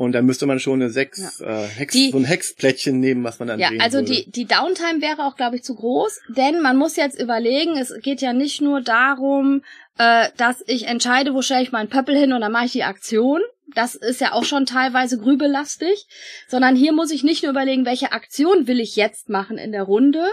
Und 0.00 0.12
dann 0.12 0.24
müsste 0.24 0.46
man 0.46 0.58
schon 0.60 0.80
eine 0.80 0.88
sechs 0.88 1.42
äh, 1.42 1.66
Hex, 1.76 1.92
Die- 1.92 2.10
so 2.10 2.16
ein 2.16 2.24
Hexplättchen 2.24 3.00
nehmen, 3.00 3.22
was 3.22 3.38
man 3.38 3.48
dann 3.48 3.60
Ja, 3.60 3.68
drehen 3.68 3.82
also 3.82 3.98
würde. 3.98 4.10
die, 4.12 4.30
die 4.30 4.46
Downtime 4.46 5.02
wäre 5.02 5.26
auch, 5.26 5.36
glaube 5.36 5.56
ich, 5.56 5.62
zu 5.62 5.74
groß, 5.74 6.20
denn 6.28 6.62
man 6.62 6.78
muss 6.78 6.96
jetzt 6.96 7.20
überlegen, 7.20 7.76
es 7.76 7.92
geht 8.00 8.22
ja 8.22 8.32
nicht 8.32 8.62
nur 8.62 8.80
darum, 8.80 9.62
äh, 9.98 10.28
dass 10.38 10.64
ich 10.66 10.86
entscheide, 10.86 11.34
wo 11.34 11.42
stelle 11.42 11.62
ich 11.64 11.72
meinen 11.72 11.90
Pöppel 11.90 12.16
hin 12.16 12.32
und 12.32 12.40
dann 12.40 12.50
mache 12.50 12.64
ich 12.64 12.72
die 12.72 12.84
Aktion. 12.84 13.42
Das 13.74 13.94
ist 13.94 14.20
ja 14.20 14.32
auch 14.32 14.44
schon 14.44 14.66
teilweise 14.66 15.18
grübelastig, 15.18 16.06
sondern 16.48 16.76
hier 16.76 16.92
muss 16.92 17.10
ich 17.10 17.22
nicht 17.22 17.42
nur 17.42 17.52
überlegen, 17.52 17.84
welche 17.86 18.12
Aktion 18.12 18.66
will 18.66 18.80
ich 18.80 18.96
jetzt 18.96 19.28
machen 19.28 19.58
in 19.58 19.72
der 19.72 19.82
Runde, 19.82 20.24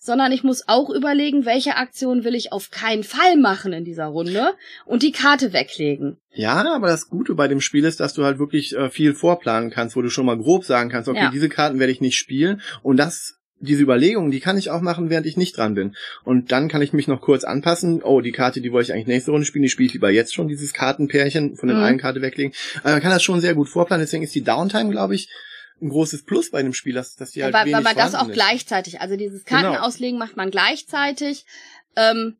sondern 0.00 0.32
ich 0.32 0.44
muss 0.44 0.68
auch 0.68 0.90
überlegen, 0.90 1.44
welche 1.44 1.76
Aktion 1.76 2.24
will 2.24 2.34
ich 2.34 2.52
auf 2.52 2.70
keinen 2.70 3.04
Fall 3.04 3.36
machen 3.36 3.72
in 3.72 3.84
dieser 3.84 4.06
Runde 4.06 4.54
und 4.86 5.02
die 5.02 5.12
Karte 5.12 5.52
weglegen. 5.52 6.18
Ja, 6.32 6.64
aber 6.74 6.88
das 6.88 7.08
Gute 7.08 7.34
bei 7.34 7.48
dem 7.48 7.60
Spiel 7.60 7.84
ist, 7.84 8.00
dass 8.00 8.14
du 8.14 8.24
halt 8.24 8.38
wirklich 8.38 8.74
äh, 8.76 8.90
viel 8.90 9.14
vorplanen 9.14 9.70
kannst, 9.70 9.96
wo 9.96 10.02
du 10.02 10.10
schon 10.10 10.26
mal 10.26 10.36
grob 10.38 10.64
sagen 10.64 10.90
kannst, 10.90 11.08
okay, 11.08 11.24
Ja. 11.24 11.30
diese 11.30 11.48
Karten 11.48 11.78
werde 11.78 11.92
ich 11.92 12.00
nicht 12.00 12.16
spielen 12.16 12.60
und 12.82 12.96
das 12.96 13.38
diese 13.60 13.82
Überlegungen, 13.82 14.30
die 14.30 14.40
kann 14.40 14.58
ich 14.58 14.70
auch 14.70 14.80
machen, 14.80 15.10
während 15.10 15.26
ich 15.26 15.36
nicht 15.36 15.56
dran 15.56 15.74
bin. 15.74 15.96
Und 16.24 16.52
dann 16.52 16.68
kann 16.68 16.82
ich 16.82 16.92
mich 16.92 17.08
noch 17.08 17.20
kurz 17.20 17.44
anpassen. 17.44 18.02
Oh, 18.02 18.20
die 18.20 18.32
Karte, 18.32 18.60
die 18.60 18.72
wollte 18.72 18.88
ich 18.88 18.92
eigentlich 18.94 19.06
nächste 19.06 19.30
Runde 19.30 19.46
spielen, 19.46 19.62
die 19.62 19.68
spiele 19.70 19.86
ich 19.86 19.92
lieber 19.94 20.10
jetzt 20.10 20.34
schon, 20.34 20.48
dieses 20.48 20.72
Kartenpärchen 20.74 21.56
von 21.56 21.68
der 21.68 21.78
Mhm. 21.78 21.84
einen 21.84 21.98
Karte 21.98 22.20
weglegen. 22.20 22.52
Aber 22.82 22.92
man 22.92 23.00
kann 23.02 23.10
das 23.10 23.22
schon 23.22 23.40
sehr 23.40 23.54
gut 23.54 23.68
vorplanen, 23.68 24.04
deswegen 24.04 24.22
ist 24.24 24.34
die 24.34 24.42
Downtime, 24.44 24.90
glaube 24.90 25.14
ich, 25.14 25.28
ein 25.80 25.88
großes 25.88 26.24
Plus 26.24 26.50
bei 26.50 26.62
dem 26.62 26.72
Spiel, 26.74 26.94
dass, 26.94 27.16
dass 27.16 27.30
die 27.32 27.42
halt 27.42 27.52
weil, 27.54 27.66
weil 27.66 27.72
wenig 27.72 27.84
man 27.84 27.96
das 27.96 28.14
auch 28.14 28.28
ist. 28.28 28.34
gleichzeitig, 28.34 29.00
also 29.00 29.16
dieses 29.16 29.44
Genau. 29.44 29.62
Kartenauslegen 29.62 30.18
macht 30.18 30.36
man 30.36 30.50
gleichzeitig. 30.50 31.44
Ähm, 31.96 32.36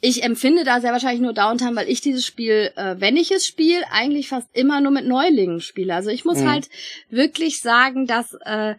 ich 0.00 0.24
empfinde 0.24 0.64
da 0.64 0.80
sehr 0.80 0.92
wahrscheinlich 0.92 1.20
nur 1.22 1.32
Downtime, 1.32 1.76
weil 1.76 1.88
ich 1.88 2.00
dieses 2.00 2.26
Spiel, 2.26 2.70
äh, 2.76 2.96
wenn 2.98 3.16
ich 3.16 3.30
es 3.30 3.46
spiele, 3.46 3.84
eigentlich 3.92 4.28
fast 4.28 4.48
immer 4.52 4.80
nur 4.80 4.90
mit 4.90 5.06
Neulingen 5.06 5.60
spiele. 5.60 5.94
Also 5.94 6.10
ich 6.10 6.24
muss 6.24 6.40
Mhm. 6.40 6.48
halt 6.50 6.68
wirklich 7.10 7.60
sagen, 7.60 8.06
dass 8.06 8.36
äh, 8.44 8.74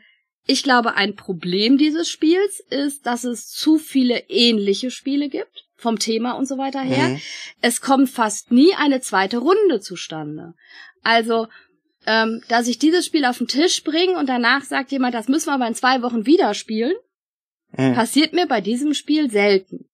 ich 0.45 0.63
glaube, 0.63 0.95
ein 0.95 1.15
Problem 1.15 1.77
dieses 1.77 2.09
Spiels 2.09 2.59
ist, 2.69 3.05
dass 3.05 3.23
es 3.23 3.47
zu 3.47 3.77
viele 3.77 4.29
ähnliche 4.29 4.91
Spiele 4.91 5.29
gibt, 5.29 5.65
vom 5.75 5.99
Thema 5.99 6.33
und 6.33 6.47
so 6.47 6.57
weiter 6.57 6.81
her. 6.81 7.09
Mhm. 7.09 7.21
Es 7.61 7.81
kommt 7.81 8.09
fast 8.09 8.51
nie 8.51 8.73
eine 8.75 9.01
zweite 9.01 9.37
Runde 9.37 9.79
zustande. 9.79 10.53
Also, 11.01 11.47
ähm, 12.05 12.41
dass 12.49 12.67
ich 12.67 12.79
dieses 12.79 13.05
Spiel 13.05 13.25
auf 13.25 13.37
den 13.37 13.47
Tisch 13.47 13.83
bringe 13.83 14.17
und 14.17 14.27
danach 14.27 14.63
sagt 14.63 14.91
jemand, 14.91 15.15
das 15.15 15.27
müssen 15.27 15.47
wir 15.47 15.53
aber 15.53 15.67
in 15.67 15.75
zwei 15.75 16.01
Wochen 16.01 16.25
wieder 16.25 16.53
spielen, 16.53 16.95
Mhm. 17.75 17.95
passiert 17.95 18.33
mir 18.33 18.45
bei 18.45 18.61
diesem 18.61 18.93
Spiel 18.93 19.31
selten. 19.31 19.89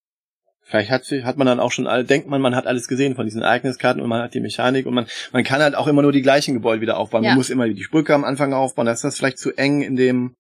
Vielleicht 0.70 0.92
hat, 0.92 1.04
sie- 1.04 1.24
hat 1.24 1.36
man 1.38 1.48
dann 1.48 1.60
auch 1.60 1.72
schon, 1.72 1.88
all, 1.88 2.04
denkt 2.04 2.28
man, 2.28 2.42
man 2.42 2.56
hat 2.56 2.68
alles 2.68 2.88
gesehen 2.88 3.16
von 3.16 3.26
diesen 3.26 3.42
Ereigniskarten 3.42 4.02
und 4.04 4.08
man 4.10 4.22
hat 4.22 4.36
die 4.36 4.40
Mechanik 4.40 4.86
und 4.86 4.94
man, 4.94 5.08
man 5.32 5.44
kann 5.44 5.62
halt 5.62 5.74
auch 5.76 5.88
immer 5.88 6.04
nur 6.04 6.12
die 6.12 6.22
gleichen 6.22 6.54
Gebäude 6.54 6.82
wieder 6.82 6.98
aufbauen. 6.98 7.24
Ja. 7.24 7.32
Man 7.32 7.38
muss 7.38 7.50
immer 7.50 7.68
die 7.68 7.88
Brücke 7.90 8.14
am 8.14 8.24
Anfang 8.24 8.54
aufbauen. 8.54 8.86
Das 8.86 9.00
ist 9.00 9.04
das 9.04 9.18
vielleicht 9.18 9.40
zu 9.40 9.52
eng 9.58 9.82
in 9.82 9.96
dem, 9.96 10.36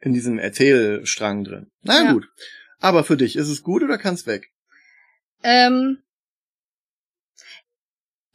in 0.00 0.14
diesem 0.14 0.38
Erzählstrang 0.38 1.44
drin. 1.44 1.70
Na 1.82 2.04
Ja. 2.04 2.12
gut. 2.12 2.26
Aber 2.80 3.04
für 3.04 3.16
dich, 3.18 3.36
ist 3.36 3.48
es 3.48 3.62
gut 3.62 3.82
oder 3.82 3.98
kann's 3.98 4.26
weg? 4.26 4.50
Ähm, 5.42 5.98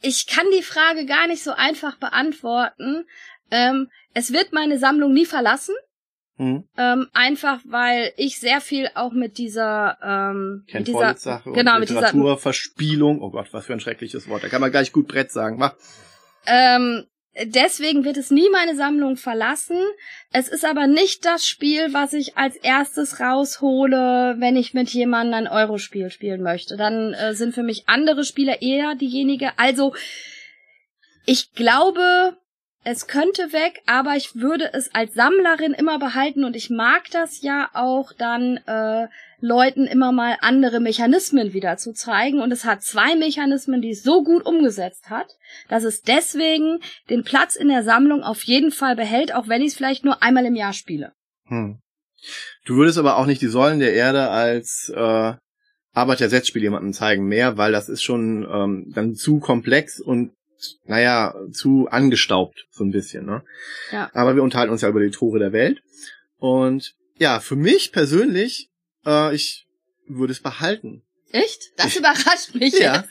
ich 0.00 0.26
kann 0.28 0.46
die 0.56 0.62
Frage 0.62 1.06
gar 1.06 1.26
nicht 1.26 1.42
so 1.42 1.50
einfach 1.52 1.96
beantworten. 1.96 3.04
Ähm, 3.50 3.88
es 4.14 4.32
wird 4.32 4.52
meine 4.52 4.78
Sammlung 4.78 5.12
nie 5.12 5.26
verlassen. 5.26 5.74
Hm? 6.40 6.64
Ähm, 6.78 7.06
einfach 7.12 7.60
weil 7.66 8.14
ich 8.16 8.40
sehr 8.40 8.62
viel 8.62 8.88
auch 8.94 9.12
mit 9.12 9.36
dieser, 9.36 9.98
ähm, 10.02 10.64
Ken 10.68 10.78
mit 10.78 10.88
dieser 10.88 11.14
Sache 11.14 11.52
genau, 11.52 11.78
mit 11.78 11.90
dieser- 11.90 12.00
Literaturverspielung. 12.00 13.20
Oh 13.20 13.30
Gott, 13.30 13.48
was 13.52 13.66
für 13.66 13.74
ein 13.74 13.80
schreckliches 13.80 14.26
Wort. 14.26 14.42
Da 14.42 14.48
kann 14.48 14.62
man 14.62 14.70
gleich 14.70 14.90
gut 14.90 15.06
Brett 15.06 15.30
sagen. 15.30 15.58
Mach. 15.58 15.74
Ähm, 16.46 17.04
deswegen 17.44 18.06
wird 18.06 18.16
es 18.16 18.30
nie 18.30 18.48
meine 18.50 18.74
Sammlung 18.74 19.18
verlassen. 19.18 19.76
Es 20.32 20.48
ist 20.48 20.64
aber 20.64 20.86
nicht 20.86 21.26
das 21.26 21.46
Spiel, 21.46 21.92
was 21.92 22.14
ich 22.14 22.38
als 22.38 22.56
erstes 22.56 23.20
raushole, 23.20 24.36
wenn 24.38 24.56
ich 24.56 24.72
mit 24.72 24.88
jemandem 24.88 25.34
ein 25.34 25.46
Eurospiel 25.46 26.08
spielen 26.08 26.42
möchte. 26.42 26.78
Dann 26.78 27.12
äh, 27.12 27.34
sind 27.34 27.54
für 27.54 27.62
mich 27.62 27.84
andere 27.86 28.24
Spieler 28.24 28.62
eher 28.62 28.94
diejenige. 28.94 29.50
Also, 29.58 29.92
ich 31.26 31.52
glaube, 31.52 32.38
es 32.82 33.06
könnte 33.06 33.52
weg, 33.52 33.82
aber 33.86 34.16
ich 34.16 34.36
würde 34.36 34.72
es 34.72 34.94
als 34.94 35.14
Sammlerin 35.14 35.72
immer 35.72 35.98
behalten 35.98 36.44
und 36.44 36.56
ich 36.56 36.70
mag 36.70 37.10
das 37.10 37.42
ja 37.42 37.68
auch 37.74 38.12
dann 38.12 38.56
äh, 38.66 39.08
Leuten 39.40 39.86
immer 39.86 40.12
mal 40.12 40.36
andere 40.40 40.80
Mechanismen 40.80 41.52
wieder 41.52 41.76
zu 41.76 41.92
zeigen. 41.92 42.40
Und 42.40 42.52
es 42.52 42.64
hat 42.64 42.82
zwei 42.82 43.16
Mechanismen, 43.16 43.82
die 43.82 43.90
es 43.90 44.02
so 44.02 44.22
gut 44.22 44.46
umgesetzt 44.46 45.10
hat, 45.10 45.36
dass 45.68 45.84
es 45.84 46.02
deswegen 46.02 46.78
den 47.10 47.22
Platz 47.22 47.54
in 47.54 47.68
der 47.68 47.82
Sammlung 47.82 48.22
auf 48.22 48.42
jeden 48.44 48.70
Fall 48.70 48.96
behält, 48.96 49.34
auch 49.34 49.48
wenn 49.48 49.62
ich 49.62 49.68
es 49.68 49.76
vielleicht 49.76 50.04
nur 50.04 50.22
einmal 50.22 50.46
im 50.46 50.54
Jahr 50.54 50.72
spiele. 50.72 51.12
Hm. 51.48 51.80
Du 52.64 52.76
würdest 52.76 52.98
aber 52.98 53.16
auch 53.16 53.26
nicht 53.26 53.42
die 53.42 53.46
Säulen 53.46 53.80
der 53.80 53.94
Erde 53.94 54.28
als 54.28 54.92
äh, 54.94 55.34
Arbeitersetzspiel 55.92 56.62
jemandem 56.62 56.92
zeigen 56.92 57.26
mehr, 57.26 57.56
weil 57.56 57.72
das 57.72 57.88
ist 57.88 58.02
schon 58.02 58.46
ähm, 58.50 58.92
dann 58.94 59.14
zu 59.14 59.38
komplex 59.38 60.00
und 60.00 60.32
naja, 60.84 61.34
zu 61.52 61.88
angestaubt, 61.90 62.66
so 62.70 62.84
ein 62.84 62.90
bisschen, 62.90 63.26
ne? 63.26 63.42
Ja. 63.92 64.10
Aber 64.14 64.34
wir 64.34 64.42
unterhalten 64.42 64.72
uns 64.72 64.82
ja 64.82 64.88
über 64.88 65.00
die 65.00 65.10
Tore 65.10 65.38
der 65.38 65.52
Welt. 65.52 65.82
Und 66.36 66.94
ja, 67.18 67.40
für 67.40 67.56
mich 67.56 67.92
persönlich, 67.92 68.70
äh, 69.06 69.34
ich 69.34 69.66
würde 70.06 70.32
es 70.32 70.40
behalten. 70.40 71.02
Echt? 71.32 71.72
Das 71.76 71.96
überrascht 71.96 72.54
mich. 72.54 72.78
Ja. 72.78 72.96
jetzt. 72.96 73.08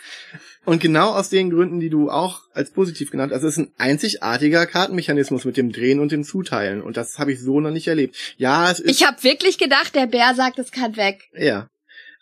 Und 0.65 0.81
genau 0.81 1.11
aus 1.11 1.29
den 1.29 1.49
Gründen, 1.49 1.79
die 1.79 1.89
du 1.89 2.09
auch 2.09 2.41
als 2.53 2.71
positiv 2.71 3.11
genannt 3.11 3.31
hast, 3.33 3.43
es 3.43 3.53
ist 3.53 3.57
ein 3.57 3.71
einzigartiger 3.77 4.65
Kartenmechanismus 4.65 5.45
mit 5.45 5.57
dem 5.57 5.71
Drehen 5.71 5.99
und 5.99 6.11
dem 6.11 6.23
Zuteilen. 6.23 6.81
Und 6.81 6.97
das 6.97 7.17
habe 7.17 7.31
ich 7.31 7.41
so 7.41 7.59
noch 7.59 7.71
nicht 7.71 7.87
erlebt. 7.87 8.15
Ja, 8.37 8.69
es 8.69 8.79
ist. 8.79 8.91
Ich 8.91 9.07
habe 9.07 9.23
wirklich 9.23 9.57
gedacht, 9.57 9.95
der 9.95 10.05
Bär 10.05 10.35
sagt, 10.35 10.59
es 10.59 10.71
kann 10.71 10.97
weg. 10.97 11.29
Ja. 11.33 11.69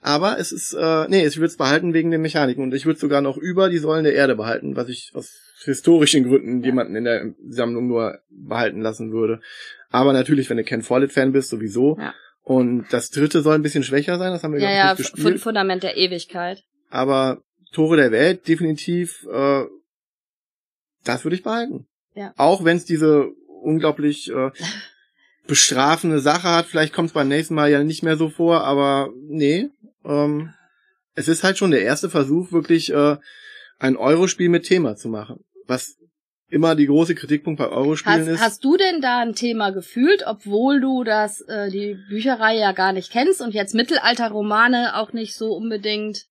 Aber 0.01 0.39
es 0.39 0.51
ist, 0.51 0.73
äh, 0.73 1.07
nee, 1.09 1.25
ich 1.25 1.37
würde 1.37 1.47
es 1.47 1.57
behalten 1.57 1.93
wegen 1.93 2.11
den 2.11 2.21
Mechaniken. 2.21 2.63
Und 2.63 2.73
ich 2.73 2.85
würde 2.85 2.99
sogar 2.99 3.21
noch 3.21 3.37
über 3.37 3.69
die 3.69 3.79
Säulen 3.79 4.03
der 4.03 4.13
Erde 4.13 4.35
behalten, 4.35 4.75
was 4.75 4.89
ich 4.89 5.11
aus 5.13 5.33
historischen 5.63 6.23
Gründen 6.23 6.63
jemanden 6.63 6.95
in 6.95 7.03
der 7.03 7.33
Sammlung 7.49 7.87
nur 7.87 8.19
behalten 8.29 8.81
lassen 8.81 9.11
würde. 9.11 9.41
Aber 9.89 10.13
natürlich, 10.13 10.49
wenn 10.49 10.57
du 10.57 10.63
Ken 10.63 10.83
Follett-Fan 10.83 11.31
bist, 11.31 11.49
sowieso. 11.49 11.97
Ja. 11.99 12.13
Und 12.43 12.85
das 12.91 13.09
dritte 13.09 13.41
soll 13.41 13.55
ein 13.55 13.63
bisschen 13.63 13.83
schwächer 13.83 14.17
sein, 14.17 14.31
das 14.31 14.43
haben 14.43 14.53
wir 14.53 14.61
Ja, 14.61 14.71
ja, 14.71 14.93
nicht 14.93 15.13
gespielt. 15.13 15.41
Fundament 15.41 15.83
der 15.83 15.97
Ewigkeit. 15.97 16.63
Aber 16.89 17.41
Tore 17.73 17.97
der 17.97 18.11
Welt, 18.11 18.47
definitiv, 18.47 19.25
äh, 19.29 19.63
das 21.03 21.25
würde 21.25 21.35
ich 21.35 21.43
behalten. 21.43 21.87
Ja. 22.13 22.33
Auch 22.37 22.63
wenn 22.63 22.77
es 22.77 22.85
diese 22.85 23.27
unglaublich 23.61 24.31
äh, 24.31 24.51
bestrafende 25.47 26.19
Sache 26.19 26.49
hat, 26.49 26.67
vielleicht 26.67 26.93
kommt 26.93 27.07
es 27.07 27.13
beim 27.13 27.27
nächsten 27.27 27.55
Mal 27.55 27.69
ja 27.69 27.83
nicht 27.83 28.03
mehr 28.03 28.15
so 28.15 28.29
vor, 28.29 28.63
aber 28.63 29.09
nee, 29.27 29.69
ähm, 30.07 30.53
es 31.13 31.27
ist 31.27 31.43
halt 31.43 31.57
schon 31.57 31.71
der 31.71 31.81
erste 31.81 32.09
Versuch, 32.09 32.51
wirklich 32.51 32.93
äh, 32.93 33.17
ein 33.79 33.97
Eurospiel 33.97 34.49
mit 34.49 34.65
Thema 34.65 34.95
zu 34.95 35.09
machen. 35.09 35.43
Was 35.65 35.97
immer 36.49 36.75
die 36.75 36.87
große 36.87 37.15
Kritikpunkt 37.15 37.59
bei 37.59 37.67
Eurospielen 37.67 38.21
Hast, 38.21 38.27
ist. 38.27 38.41
hast 38.41 38.63
du 38.63 38.77
denn 38.77 39.01
da 39.01 39.19
ein 39.19 39.33
Thema 39.33 39.71
gefühlt, 39.71 40.23
obwohl 40.25 40.79
du 40.79 41.03
das 41.03 41.41
äh, 41.41 41.69
die 41.69 41.97
Bücherei 42.09 42.57
ja 42.57 42.71
gar 42.71 42.93
nicht 42.93 43.11
kennst 43.11 43.41
und 43.41 43.53
jetzt 43.53 43.75
Mittelalterromane 43.75 44.95
auch 44.95 45.11
nicht 45.11 45.35
so 45.35 45.53
unbedingt 45.53 46.25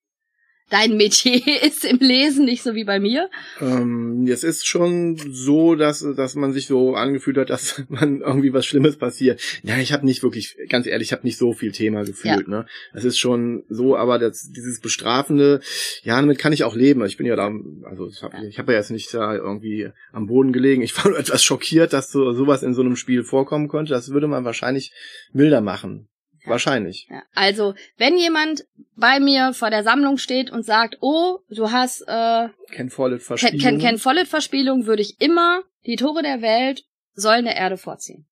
dein 0.70 0.96
Metier 0.96 1.40
ist 1.62 1.84
im 1.84 1.98
Lesen, 1.98 2.44
nicht 2.44 2.62
so 2.62 2.74
wie 2.74 2.84
bei 2.84 2.98
mir? 3.00 3.30
Ähm, 3.60 4.26
es 4.28 4.44
ist 4.44 4.66
schon 4.66 5.16
so, 5.30 5.74
dass, 5.74 6.06
dass 6.16 6.34
man 6.34 6.52
sich 6.52 6.66
so 6.66 6.94
angefühlt 6.94 7.36
hat, 7.36 7.50
dass 7.56 7.82
man 7.88 8.20
irgendwie 8.20 8.52
was 8.52 8.66
Schlimmes 8.66 8.96
passiert. 8.96 9.40
Ja, 9.62 9.78
ich 9.78 9.92
habe 9.92 10.04
nicht 10.04 10.22
wirklich, 10.22 10.56
ganz 10.68 10.86
ehrlich, 10.86 11.08
ich 11.08 11.12
habe 11.12 11.26
nicht 11.26 11.38
so 11.38 11.52
viel 11.52 11.72
Thema 11.72 12.04
gefühlt. 12.04 12.48
Ne, 12.48 12.66
es 12.92 13.04
ist 13.04 13.18
schon 13.18 13.64
so, 13.68 13.96
aber 13.96 14.18
das, 14.18 14.50
dieses 14.50 14.80
bestrafende, 14.80 15.60
ja, 16.02 16.20
damit 16.20 16.38
kann 16.38 16.52
ich 16.52 16.64
auch 16.64 16.74
leben. 16.74 17.04
Ich 17.04 17.16
bin 17.16 17.26
ja 17.26 17.36
da, 17.36 17.52
also 17.84 18.08
ich 18.08 18.22
habe 18.22 18.46
ich 18.46 18.58
hab 18.58 18.68
ja 18.68 18.74
jetzt 18.74 18.90
nicht 18.90 19.12
da 19.14 19.34
irgendwie 19.34 19.90
am 20.12 20.26
Boden 20.26 20.52
gelegen. 20.52 20.82
Ich 20.82 20.96
war 21.04 21.10
nur 21.10 21.18
etwas 21.18 21.44
schockiert, 21.44 21.92
dass 21.92 22.10
so 22.10 22.32
sowas 22.32 22.62
in 22.62 22.74
so 22.74 22.82
einem 22.82 22.96
Spiel 22.96 23.24
vorkommen 23.24 23.68
konnte. 23.68 23.92
Das 23.92 24.10
würde 24.10 24.28
man 24.28 24.44
wahrscheinlich 24.44 24.92
milder 25.32 25.60
machen. 25.60 26.08
Wahrscheinlich. 26.46 27.08
Ja, 27.10 27.22
also, 27.34 27.74
wenn 27.96 28.16
jemand 28.16 28.64
bei 28.94 29.20
mir 29.20 29.52
vor 29.52 29.70
der 29.70 29.82
Sammlung 29.82 30.16
steht 30.18 30.50
und 30.50 30.64
sagt, 30.64 30.98
oh, 31.00 31.40
du 31.48 31.70
hast 31.70 32.02
äh, 32.06 32.48
Ken 32.70 32.90
Follett 32.90 33.20
Ken, 33.20 33.26
Verspielung. 33.26 33.60
Ken, 33.60 33.78
Ken 33.78 33.98
Follett 33.98 34.28
Verspielung, 34.28 34.86
würde 34.86 35.02
ich 35.02 35.20
immer 35.20 35.62
die 35.86 35.96
Tore 35.96 36.22
der 36.22 36.42
Welt, 36.42 36.84
Säulen 37.14 37.44
der 37.44 37.56
Erde 37.56 37.76
vorziehen. 37.76 38.26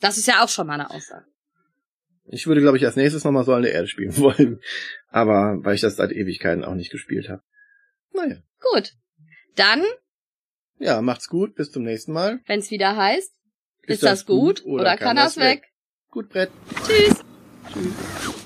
Das 0.00 0.16
ist 0.18 0.26
ja 0.26 0.44
auch 0.44 0.48
schon 0.48 0.66
mal 0.66 0.74
eine 0.74 0.90
Aussage. 0.90 1.24
Ich 2.30 2.46
würde, 2.46 2.60
glaube 2.60 2.76
ich, 2.76 2.84
als 2.84 2.96
nächstes 2.96 3.24
nochmal 3.24 3.44
Säulen 3.44 3.62
der 3.62 3.72
Erde 3.72 3.88
spielen 3.88 4.16
wollen. 4.18 4.60
Aber 5.08 5.56
weil 5.64 5.74
ich 5.74 5.80
das 5.80 5.96
seit 5.96 6.12
Ewigkeiten 6.12 6.64
auch 6.64 6.74
nicht 6.74 6.90
gespielt 6.90 7.28
habe. 7.28 7.42
Naja. 8.12 8.36
Gut. 8.72 8.92
Dann, 9.56 9.82
Ja, 10.78 11.00
macht's 11.00 11.28
gut. 11.28 11.54
Bis 11.54 11.70
zum 11.72 11.82
nächsten 11.82 12.12
Mal. 12.12 12.40
wenn's 12.46 12.70
wieder 12.70 12.96
heißt, 12.96 13.32
ist, 13.86 14.02
das 14.02 14.26
gut 14.26 14.64
oder, 14.66 14.96
kann 14.96 15.16
das 15.16 15.38
weg? 15.38 15.64
Gut, 16.10 16.28
Brett. 16.28 16.50
Tschüss. 16.86 17.24
Tschüss. 17.66 18.37